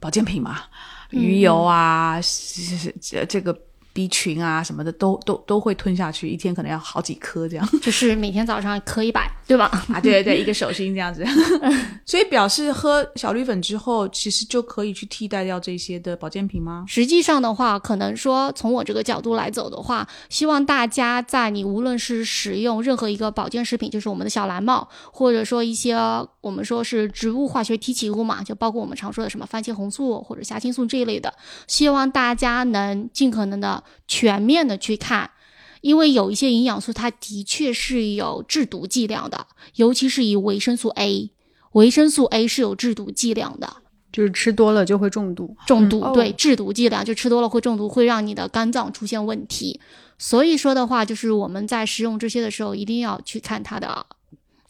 [0.00, 0.60] 保健品嘛，
[1.10, 3.56] 鱼油啊，是是是这这个
[3.94, 7.66] B 群啊什么的都都都会吞下去，一天可能要好几颗这样。
[7.80, 9.66] 就是每天早上磕一百，对吧？
[9.94, 11.24] 啊，对对对，一个手心这样子。
[12.04, 16.84] 所以表示喝小绿粉之后，其实就可以去替代掉这些的保健品吗？
[16.88, 25.94] 实际上的话，可能说从我这个角度来走的话，希望大家在你无论是使用任何一个保健食品，就是我们的小蓝帽，或者说一些
[26.40, 31.32] 我们说是植物化学提取物嘛，就包括我们常说的什么番茄红素或者虾青素这一类的，
[31.68, 35.30] 希望大家能尽可能的全面的去看。
[35.80, 41.30] 因为有一些营养素，它的确是有制毒剂量的，尤其是以维生素 A，
[41.72, 43.76] 维生素 A 是有制毒剂量的。
[44.10, 49.80] 就是吃多了就会中毒，中毒、嗯对哦制毒剂量，就吃多了会中毒，会让你的肝脏出现问题。
[50.16, 54.06] 所以说的话，就是我们在食用这些的时候，一定要去看它的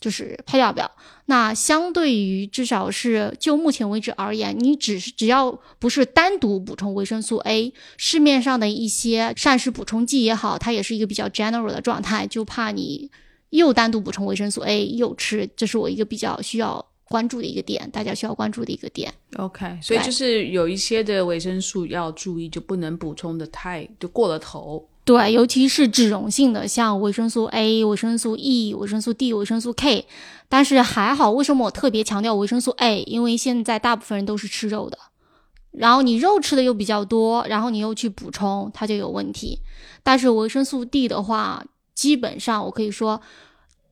[0.05, 0.90] 就是配料表。
[1.24, 13.11] 那相对于至少是就目前为止而言，你只是只要不是单独补充维生素 A，市面上的一些膳食补充剂也好，它也是一个比较 general 的状态，就怕你
[13.48, 19.11] 又单独补充维生素 A 又吃，这是我一个比较需要关注的一个点，大家需要关注的一个点。
[19.36, 24.86] OK，所以就是有一些的维生素要注意，就不能补充的太就过了头。
[25.05, 30.07] 对，尤其是脂溶性的，像维生素 A、维生素 E、维生素 D、维生素 K。
[30.48, 33.02] 但是还好，为什么我特别强调维生素 A？
[33.02, 34.96] 因为现在大部分人都是吃肉的，
[35.72, 39.61] 然后你肉吃的又比较多，然后你又去补充，它就有问题。
[40.02, 43.20] 但是维生素 D 的话，基本上我可以说，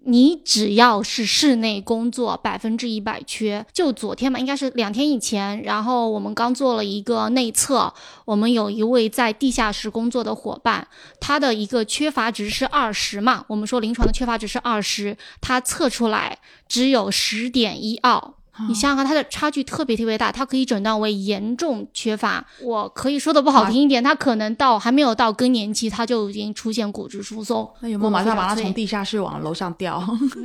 [0.04, 3.64] 你只要是室内工作，百分之一百缺。
[3.72, 7.92] 就昨天嘛，应该是两天以前，然后我们刚做了一个内测，
[8.24, 10.88] 我们有一位在地下室工作的伙伴，
[11.20, 16.38] 他的一个缺乏值是二十嘛，我们说临床的缺乏值是二十，他测出来
[16.68, 18.34] 只有十点一二。
[18.68, 22.44] 你想想看，它的差距特别特别大，它可以诊断为严重缺乏。
[22.60, 27.68] 我可以说的不好听一点，它可能到还没有到更年期，它就已经出现骨质疏松。
[27.80, 30.02] 那有没有马上把它从地，下室往楼上调？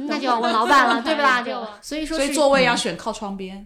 [0.08, 1.42] 那就要问老板了，对吧？
[1.42, 3.66] 就 所以说所以座位要选靠窗边。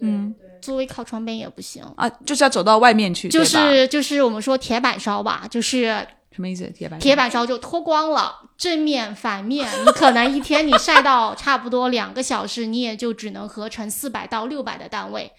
[0.00, 6.04] 嗯座位靠窗边也不行，啊，就是要走到外面去，就是就是我们说铁板烧吧，就是
[6.36, 6.66] 什么意思？
[6.66, 15.32] 铁板铁板烧就脱光了，正面反面，你可能一天你晒到差不多两个小时，你也就只能合成四百到六百的单位。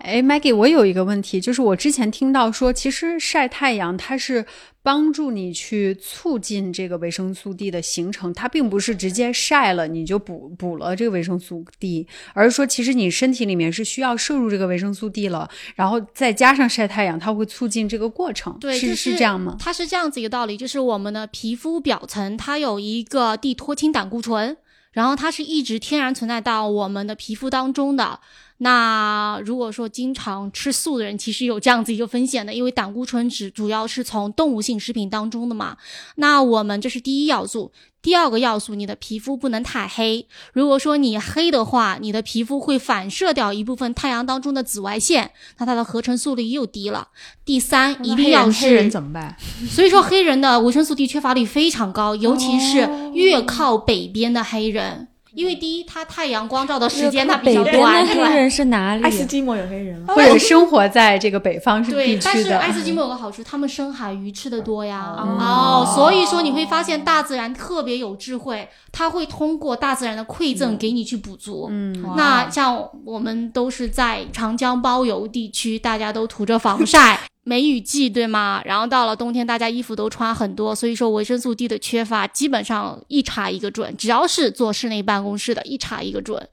[0.00, 4.46] 哎，Maggie，我有一个问题，就是我之前听到说，其实晒太阳它是
[4.82, 19.56] 帮助你去促进这个维生素 D 的形成，它并不是直接晒了你就补补了这个维生素 D，而是说其实你身体里面是需要摄入这个维生素 D 了，然后再加上晒太阳，它会促进这个过程，对，是就是这样吗？
[19.58, 24.56] 它是这样子一个道理，就是我们的皮肤表层它有一个地脱氢胆固醇，
[24.92, 28.20] 然后它是一直天然存在到我们的皮肤当中的。
[28.58, 35.76] 那如果说经常吃素的人，其实有这样子一个风险的，因为胆固醇只主要是从动物性食品当中的嘛。
[36.16, 40.26] 那我们这是第一要素，第二个要素，你的皮肤不能太黑。
[40.54, 47.08] 如果说你黑的话，你的皮肤会反射掉一部分太阳当中的紫外线，那它的合成速率又低了。
[47.44, 49.36] 第三，一定要黑是人怎么办？
[49.68, 59.26] 所以说，黑人的维生素 D 缺乏率非常高，尤其是越靠北边的黑人，因为第一，它太阳光照的时间它比北边较短，的黑对人是哪里？
[59.26, 60.14] 基摩有黑人吗？
[60.14, 65.14] 或者生活在这个北方是对地，区的，但是爱斯基摩有个好处，他们深海鱼吃的多呀。
[65.18, 71.68] 哦哦，所以说你会发现大自然特别有智慧，它会通过大自然的馈赠给你去补足。
[71.70, 78.60] 嗯，那像我们都是在长江包邮地区，大家都涂着防晒，梅雨季对吗？
[78.64, 86.48] 然后到了冬天，大家衣服都穿很多，所以说维生素 D 的缺乏基本上一查一个准，只要是做室内办公室的，一查一个准。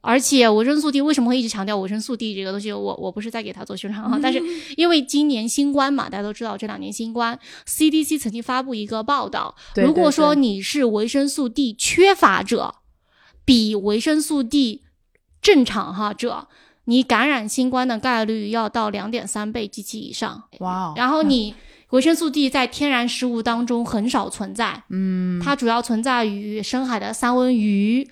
[0.00, 2.72] 而且维生素 D 为什么会一直强调维生素 D 这个东西？
[2.72, 4.42] 我我不是在给他做宣传哈， 但是
[4.78, 12.76] 因为今年新冠嘛，大家都知道这两年新冠，CDC 曾经发布一个报道，对如果说你是维生素 D 缺乏者，
[13.44, 14.80] 比维生素 D
[15.42, 16.48] 正常哈者，
[16.84, 20.44] 你感染新冠的概率要到两点三倍及其以上。
[20.60, 20.94] 哇哦！
[20.96, 21.54] 然后你
[21.90, 28.08] 维生素 D 在天然食物当中很少存在，嗯，它主要存在于深海的三文鱼。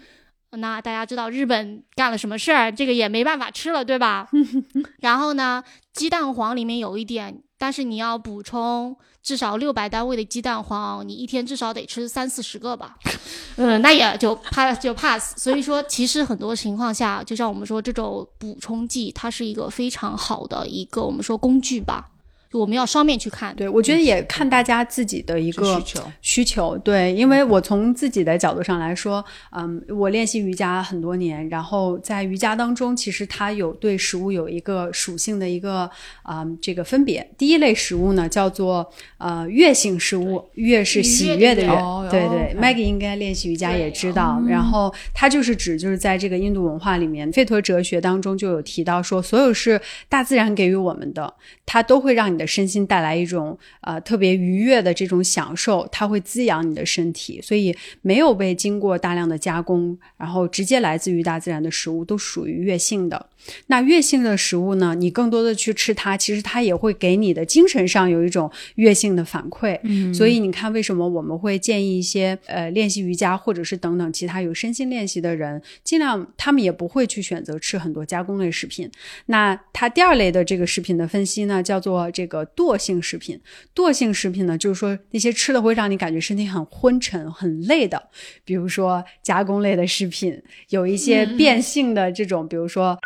[0.53, 4.29] 那大家知道日本干了什么事儿，这个也没办法吃了，对吧？
[5.01, 5.63] 然后呢，
[5.93, 8.97] 鸡蛋黄里面有一点，但是你要补充
[9.29, 12.97] 至少六百单位的鸡蛋黄，你一天至少得吃三四十个吧。
[13.57, 15.37] 嗯，那也就 pass 就 pass。
[15.37, 22.09] 所以说，其实很多情况下，就像我们说这种补充剂，它是一个非常好的一个我们说工具吧。
[22.53, 23.55] 我们要双面去看。
[23.55, 26.79] 对，我觉得也看大家自己的一个需求需求。
[26.79, 35.91] 对，因为我从自己的角度上来说，嗯，我练习瑜伽很多年，然后在瑜伽当中，其实它有对食物有一个属性的一个
[36.23, 37.29] 啊、这个分别。
[37.37, 38.89] 第一类食物呢叫做
[39.19, 42.55] 呃悦性食物，悦是喜悦的悦，哦对对。
[42.55, 51.35] 哦 Maggie 应该练习瑜伽也知道，然后它就是指就是在这个印度文化里面，吠陀哲学当中就有提到说，所有是大自然给予我们的，
[51.67, 63.27] 它都会让你的身心带来一种呃特别愉悦的这种享受，它会滋养你的身体，所以没有被经过大量的加工，然后直接来自于大自然的食物都属于悦性的。
[63.69, 69.79] 那悦性的食物呢，你更多的去吃它，其实它也会给你的精神上有一种悦性的反馈。
[69.85, 78.91] 嗯，所以你看，为什么我们会建议一些呃练习瑜伽或者是等等其他有身心练习的人，尽量他们也不会去选择吃很多加工类食品。
[79.27, 83.41] 那它第二类的这个食品的分析呢，叫做这个惰性食品。
[83.75, 88.11] 惰性食品呢，就是说那些吃了会让你感觉身体很昏沉、很累的，
[88.45, 92.97] 比如说加工类的食品，有一些变性的这种，比如说。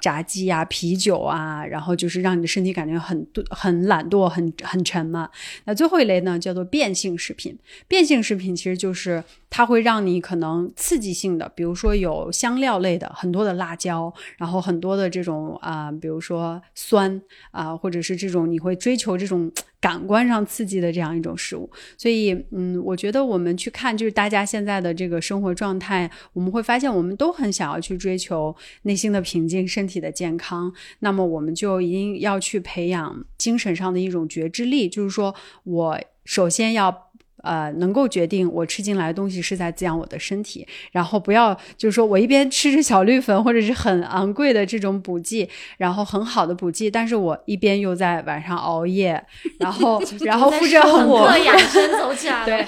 [0.00, 5.28] 炸鸡啊、啤酒啊，然后就是让你的身体感觉很很懒惰、很很沉嘛。
[5.64, 7.58] 那最后一类呢，叫做变性食品。
[7.86, 17.20] 变性食品其实就是它会让你可能刺激性的，比如说有香料类的，很多的辣椒，然后很多的这种啊、比如说酸
[17.50, 19.50] 啊、或者是这种你会追求这种
[19.80, 21.70] 感官上刺激的这样一种食物。
[21.96, 30.72] 所以，嗯，我觉得我们去看就是大家现在的这个生活状态，我们会发现我们都很想要去追求内心的平静、身体的健康。
[31.00, 37.08] 那么，我们就一定要去培养精神上的一种觉知力，就是说我首先要。
[37.42, 49.24] 呃，能够决定我吃进来的东西是在滋养我的身体，然后不要就是说我一边吃着小绿粉或者是很昂贵的这种补剂，然后很好的补剂，但是我一边又在晚上熬夜，
[49.58, 52.62] 然后 然后敷着很朋贵养生走起来， 对，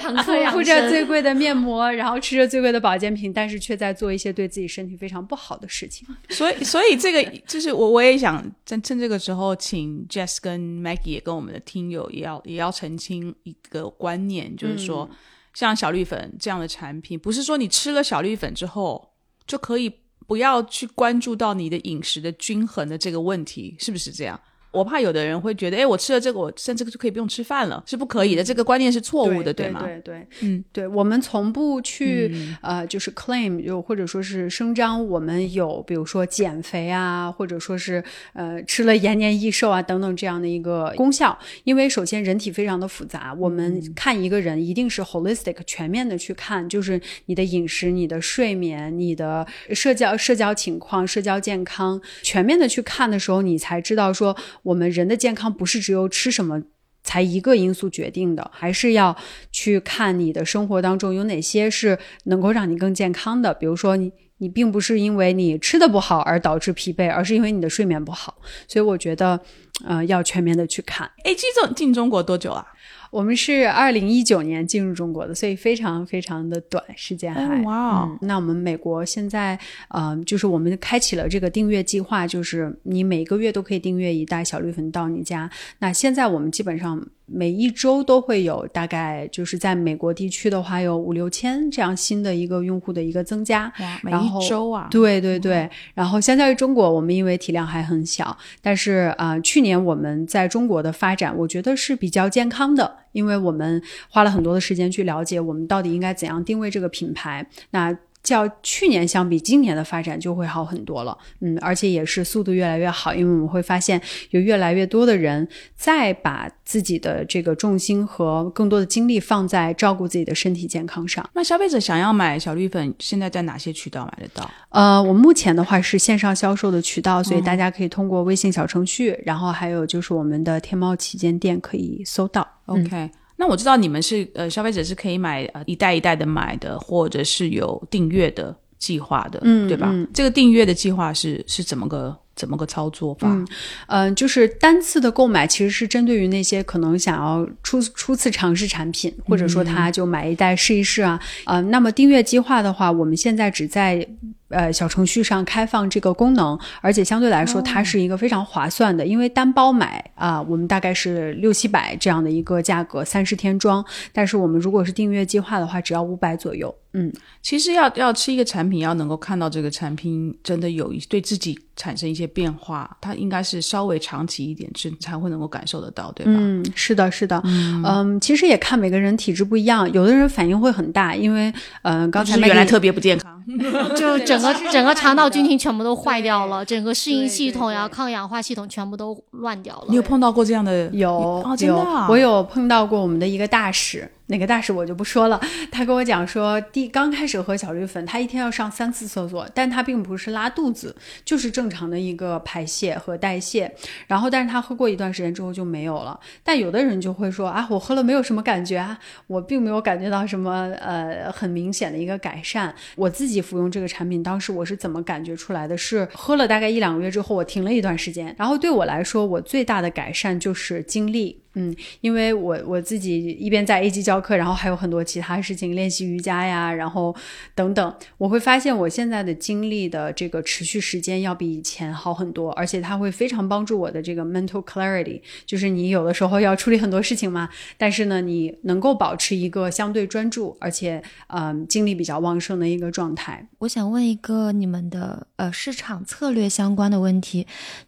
[0.51, 1.01] 敷着最。
[1.11, 6.07] 贵的面膜，然后吃着最贵的保健品，但是却在做一些对自己身体非常不好的事情。
[6.29, 15.09] 所以，所以这个就是我，我也想趁趁这个时候，请 Jess 跟 Maggie 也跟我们的听友也要也要澄清一个观念，就是说，
[15.55, 19.13] 像小绿粉这样的产品，不是说你吃了小绿粉之后
[19.47, 19.91] 就可以
[20.27, 24.39] 不要去关注到你的饮食的均衡的这个问题，是不是这样？
[24.71, 28.43] 我怕有的人会觉得，哎，我吃了这个，我甚至就可以不用吃饭了，是不可以的。
[28.43, 29.81] 这个观念是错误的，对吗？
[29.83, 38.03] 对对，嗯，对，我们从不去、呃，就是 claim 又或者说是声张我们有，比如说减肥啊，或者说是
[38.33, 41.37] 呃吃了延年益寿啊等等这样的一个功效。
[41.65, 56.61] 因为首先人体非常的复杂，我们看一个人一定是 holistic 全面的去看，就是你的饮食、你的睡眠、你的社交社交情况、社交健康，全面的去看的时候，你才知道说我们人的健康不是只有吃什么。
[57.03, 59.17] 才一个因素决定的，还是要
[59.51, 63.51] 去看你的生活当中有哪些是能够让你更健康的。
[63.55, 68.37] 比如说你，你并不是因为你吃的不好而导致疲惫，而是因为你的睡眠不好。
[68.67, 69.41] 所以我觉得，
[69.83, 71.09] 呃，要全面的去看。
[71.23, 72.67] 哎，进中进中国多久啊？
[73.11, 77.33] 我们是二零一九年进入中国的，所以非常非常的短时间
[77.63, 79.59] 哇那我们美国现在，
[79.89, 85.49] 呃，就是我们开启了这个订阅计划，就是你每个月都可以订阅一袋小绿粉到你家。
[85.79, 93.71] 那现在我们基本上每一周都会有大概就是在美国地区的话有五六千这样新的一个用户的一个增加。
[93.79, 107.45] 哇，每一周啊，对对对，然后相较于中国，我们因为体量还很小，但是啊、呃去年我们在中国的发展，我觉得是比较健康的，因为我们花了很多的时间去了解我们到底应该怎样定位这个品牌。
[107.71, 121.27] 那较去年相比，今年的发展就会好很多了，嗯，而且也是速度越来越好，因为我们会发现有越来越多的人在把自己的这个重心和更多的精力放在照顾自己的身体健康上。
[121.33, 124.49] 那消费者想要买小绿粉，现在在哪些渠道买得到？
[124.69, 132.47] 呃，我目前的话是线上销售的渠道，所以大家可以通过微信小程序，然后还有就是我们的天猫旗舰店可以搜到。
[132.67, 133.09] OK，、
[133.41, 139.89] 那我知道你们是呃消费者是可以买呃一袋一袋的买的，或者是有订阅的计划的，嗯对吧？
[139.91, 143.27] 嗯这个订阅的计划是是怎么个怎么个操作法？
[143.27, 143.47] 嗯
[143.87, 151.19] 嗯、就是单次的购买其实是针对于那些可能想要初初次尝试产品，或者说他就买一袋试一试啊。
[151.45, 154.07] 呃，那么订阅计划的话，我们现在只在
[154.51, 163.83] 呃小程序上开放这个功能，而且相对来说它是一个非常划算的，因为单包买啊、我们大概是六七百这样的一个价格，三十天装，
[164.13, 166.73] 但是我们如果是订阅计划的话，只要五百左右。
[166.93, 167.09] 嗯，
[167.41, 176.33] 其实要要吃一个产品，要能够看到这个产品真的有一对自己产生一些变化，它应该是稍微长期一点吃才会能够感受得到，对吧？
[176.35, 181.49] 嗯，是的，是的，嗯其实也看每个人体质不一样，有的人反应会很大，因为
[181.83, 183.41] 嗯、呃刚才原来特别不健康，
[183.95, 189.85] 就整个 整个肠道菌群全部都坏掉了，整个适应系统呀、抗氧化系统全部都乱掉了。
[189.89, 190.89] 你有碰到过这样的？
[190.91, 195.39] 有哦，真的、我有碰到过我们的一个大使，哪个大使我就不说了。
[195.69, 203.69] 他跟我讲说，第刚开始喝小绿粉，他一天要上三次厕所，但他并不是拉肚子，就是正常的一个排泄和代谢。
[204.07, 206.17] 然后，但是他喝过一段时间之后就没有了。
[206.43, 212.73] 但有的人就会说啊，我喝了没有什么感觉啊，我并没有感觉到什么呃很明显的一个改善。
[212.95, 215.77] 我自己服用这个产品，当时我是怎么感觉出来的？
[215.77, 221.40] 是喝了大概一两个月之后，我停了一段时间，然后对我来说，我最大的改善就是精力。
[221.53, 227.15] 嗯，因为我我自己一边在 A 级教课，然后还有很多其他事情，练习瑜伽呀，然后
[227.53, 243.47] 等等，我会发现我现在的精力的这个持续时间要比以前好很多，而且它会非常帮助我的这个 mental clarity，就是你有的时候要处理很多事情嘛，但是呢，你能够保持一个相对专注，而且嗯、精力比较旺盛的一个状态。
[243.59, 247.45] 我想问一个你们的呃市场策略相关的问题。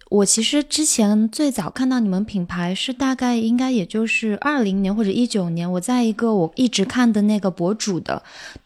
[0.10, 8.22] 我其实之前最早看到你们品牌是大概应该也就是二零年或者一九年，我在一个我一直看的那个博主的，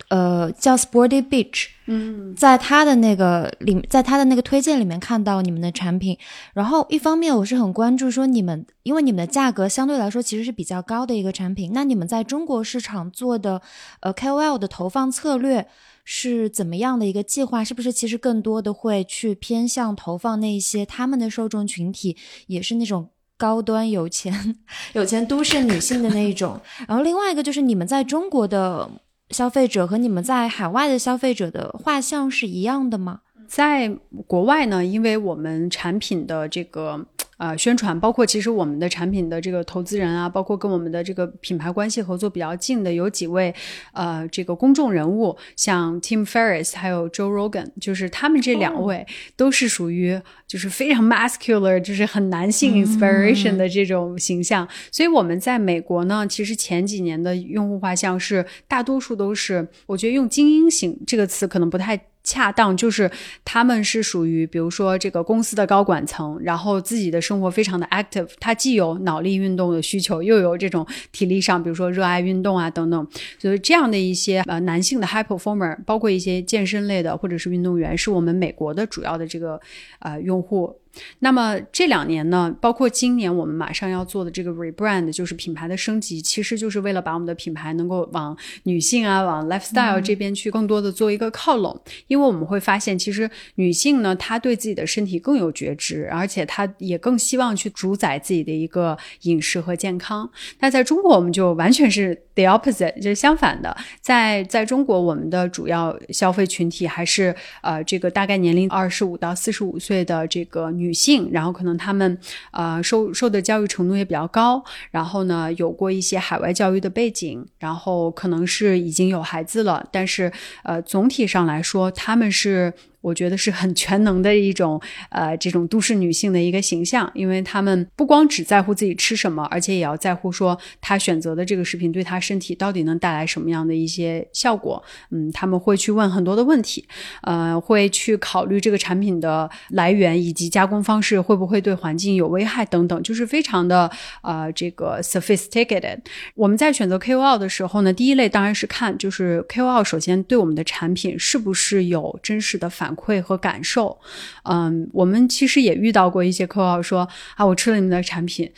[0.10, 2.36] 呃叫 Sporty Beach，嗯。
[2.36, 6.18] 在他的那个里，在他的那个推荐里面看到你们的产品，
[6.54, 13.62] 然后一方面我是很关注说你们，因为你们的价格相对来说其实是比较高的一个产品，那你们在中国市场做的
[14.02, 15.68] 呃 KOL 的投放策略
[16.04, 17.64] 是怎么样的一个计划？
[17.64, 22.16] 是不是其实更多的会去偏向投放那一些他们的受众群体
[22.46, 24.56] 也是那种高端有钱
[24.94, 26.60] 有钱都市女性的那一种？
[26.88, 28.90] 然后另外一个就是你们在中国的
[29.30, 33.22] 消费者和你们在海外的消费者的画像是一样的吗？
[33.48, 33.90] 在
[34.26, 37.06] 国外呢，因为我们产品的这个
[37.38, 43.54] 呃宣传，包括其实我们的产品的这个投资人啊，包括跟我们的这个品牌关系合作比较近的有几位
[43.94, 54.68] 呃这个公众人物，像 Tim Ferriss 还有 Joe Rogan，就是他们这两位都是属于就是非常 muscular，就是很男性 inspiration 的这种形象。
[54.92, 62.00] 所以我们在美国呢，其实前几年的用户画像是大多数都是，我觉得用精英型这个词可能不太。
[62.28, 63.09] 恰当就是
[63.45, 73.07] 他们是属于，比如说这个公司的高管层，然后自己的生活非常的 active，他既有脑力运动的需求，又有这种体力上，比如说热爱运动啊等等，
[73.39, 79.57] 所以这样的一些呃男性的 high performer，包括一些健身类的或者是运动员，是我们美国的主要的这个
[79.99, 80.75] 呃用户。
[81.20, 91.80] 那么这两年呢，包括今年我们马上要做的这个 rebrand，就是品牌的升级，其实就是为了把我们的品牌能够往女性啊、往 lifestyle 这边去更多的做一个靠拢。
[92.08, 100.30] 因为我们会发现，其实女性呢，她对自己的身体更有觉知，而且她也更希望去主宰自己的一个饮食和健康。
[100.60, 103.76] 那在中国，我们就完全是 the opposite，就是相反的。
[104.00, 112.18] 在在中国，我们的主要消费群体还是呃这个大概年龄二十五到四十五岁的这个女性，然后可能她们
[112.52, 120.32] 呃受受的教育程度也比较高，然后呢有过一些海外教育的背景，然后可能是已经有孩子了，但是
[120.64, 122.72] 呃总体上来说，她们是。
[123.08, 124.80] 我觉得是很全能的一种，
[125.10, 134.84] 呃，这种都市女性的一个形象，因为她们不光只在乎自己吃什么，而且也要在乎说她选择的这个食品对她身体到底能带来什么样的一些效果。
[135.12, 136.86] 嗯，他们会去问很多的问题，
[137.22, 143.89] 呃，会去考虑这个产品的来源以及加工方式会不会对环境有危害等等，就是非常的
[144.22, 145.99] 呃这个 sophisticated。
[146.36, 153.98] 我们在选择 KOL 的时候呢，第一类当然是看就是 KOL 首先对我们的产品是不是有真实的反馈和感受。
[154.43, 158.52] 嗯，我们其实也遇到过一些客户说啊，我吃了你们的产品。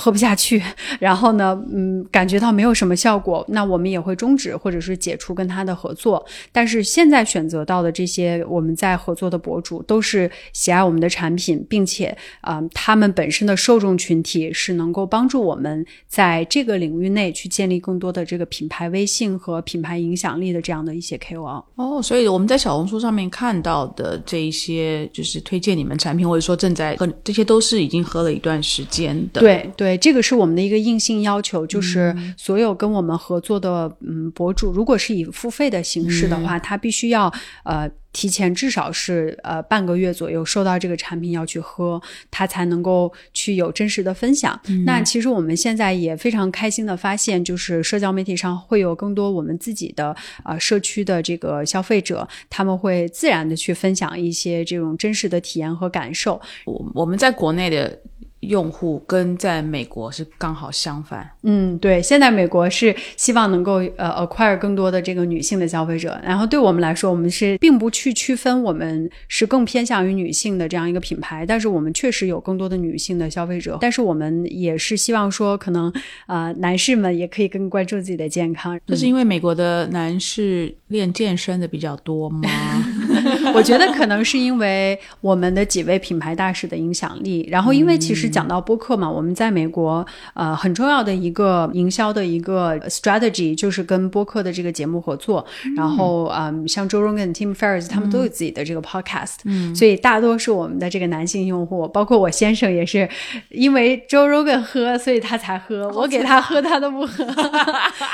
[0.00, 0.62] 喝不下去，
[0.98, 6.24] 然后呢，嗯，感觉到没有什么效果，那我们也会终止或者是解除跟他的合作。
[6.50, 21.62] 但是现在选择到的这些我们在合作的博主，都是喜爱我们的产品，并且啊、呃他们本身的受众群体是能够帮助我们在这个领域内去建立更多的这个品牌微信和品牌影响力的这样的一些 KOL。
[21.74, 29.40] 哦，所以我们在小红书上面看到的这一些，就是推荐你们产品，或者说正在喝，这些都是已经喝了一段时间的。
[29.40, 37.32] 对对对，这个是我们的一个硬性要求，就是所有跟我们合作的嗯博主，如果是以付费的形式的话，他必须要
[37.64, 37.90] 呃。
[38.12, 44.60] 提前至少是呃半个月左右收到这个产品要去喝，他才能够去有真实的分享。
[44.84, 50.14] 那其实我们现在也非常开心的发现，就是社交媒体上会有更多我们自己的
[50.44, 56.40] 呃社区的这个消费者，他们会自然的去分享一些这种真实的体验和感受。
[56.64, 57.96] 我我们在国内的。
[58.40, 61.30] 用户跟在美国是刚好相反。
[61.42, 75.92] 嗯，对，现在美国是希望能够呃 acquire 更多的这个女性的消费者，然后对我们来说，我们是并不去区分我们是更偏向于女性的这样一个品牌，但是我们确实有更多的女性的消费者，但是我们也是希望说，可能
[76.26, 78.78] 啊男士们也可以更关注自己的健康。
[78.86, 82.48] 这是因为美国的男士练健身的比较多吗？
[83.54, 88.30] 我觉得可能是因为我们的几位品牌大使的影响力，然后因为其实。
[88.30, 95.44] 讲到播客嘛，我们在美国，呃，很重要的一个营销的一个 strategy 就是跟播客的这个节目合作。
[95.76, 103.08] 然后，嗯，像 Joe Rogan、Tim Ferriss 他们都有自己的这个 podcast，嗯，所以大多数我们的这个男性用户，包括我先生也是
[103.48, 105.88] 因为 Joe Rogan 喝，所以他才喝。
[105.94, 107.24] 我给他喝，他都不喝。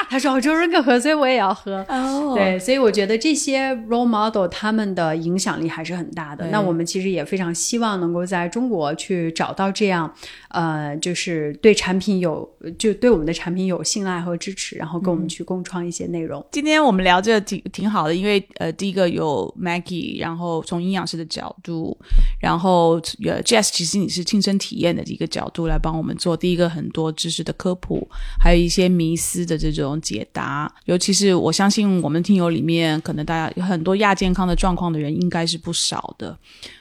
[0.09, 1.85] 他说 Joe Rogan 喝，所以我也要喝。
[1.91, 6.49] 哦，对，所以我觉得这些 role model 他们的影响力还是很大的。
[6.51, 10.13] 那我们其实也非常希望能够在中国去找到这样。
[10.51, 12.49] 呃，就是对产品有，
[12.79, 16.45] 就对我们的产品有信赖和支持，然后跟我们去共创一些内容。
[16.51, 21.95] 今天我们聊这挺挺好的，因为呃，第一个有 Maggie，然后从营养师的角度，
[22.41, 22.93] 然后
[23.25, 28.09] 呃，Jess，其实你是亲身体验的一个角度来帮我们做第一个很多知识的科普，
[28.41, 30.73] 还有一些迷思的这种解答。
[30.87, 36.39] 尤其是我相信我们听友里面，可能大家有很多亚健康的状况的人，应该是不少的。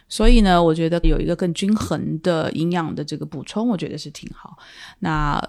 [0.07, 4.57] 所以呢，我觉得有一个更均衡的营养的这个补充，我觉得是挺好。
[4.99, 5.41] 那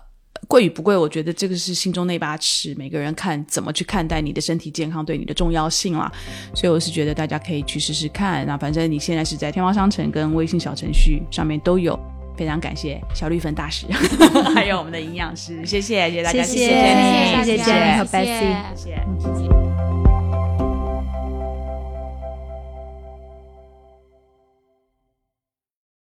[0.48, 6.10] 贵与不贵，我觉得这个是心中那把尺，每个人看怎么去看待你的身体健康对你的重要性啦。
[6.54, 8.46] 所以我是觉得大家可以去试试看。
[8.46, 11.98] 那反正你现在是在天猫商城跟微信小程序上面都有。
[12.36, 13.86] 非常感谢小绿粉大使，
[14.54, 20.15] 还有我们的营养师，谢谢谢谢大家，谢谢谢谢谢谢和 Bessy，谢谢。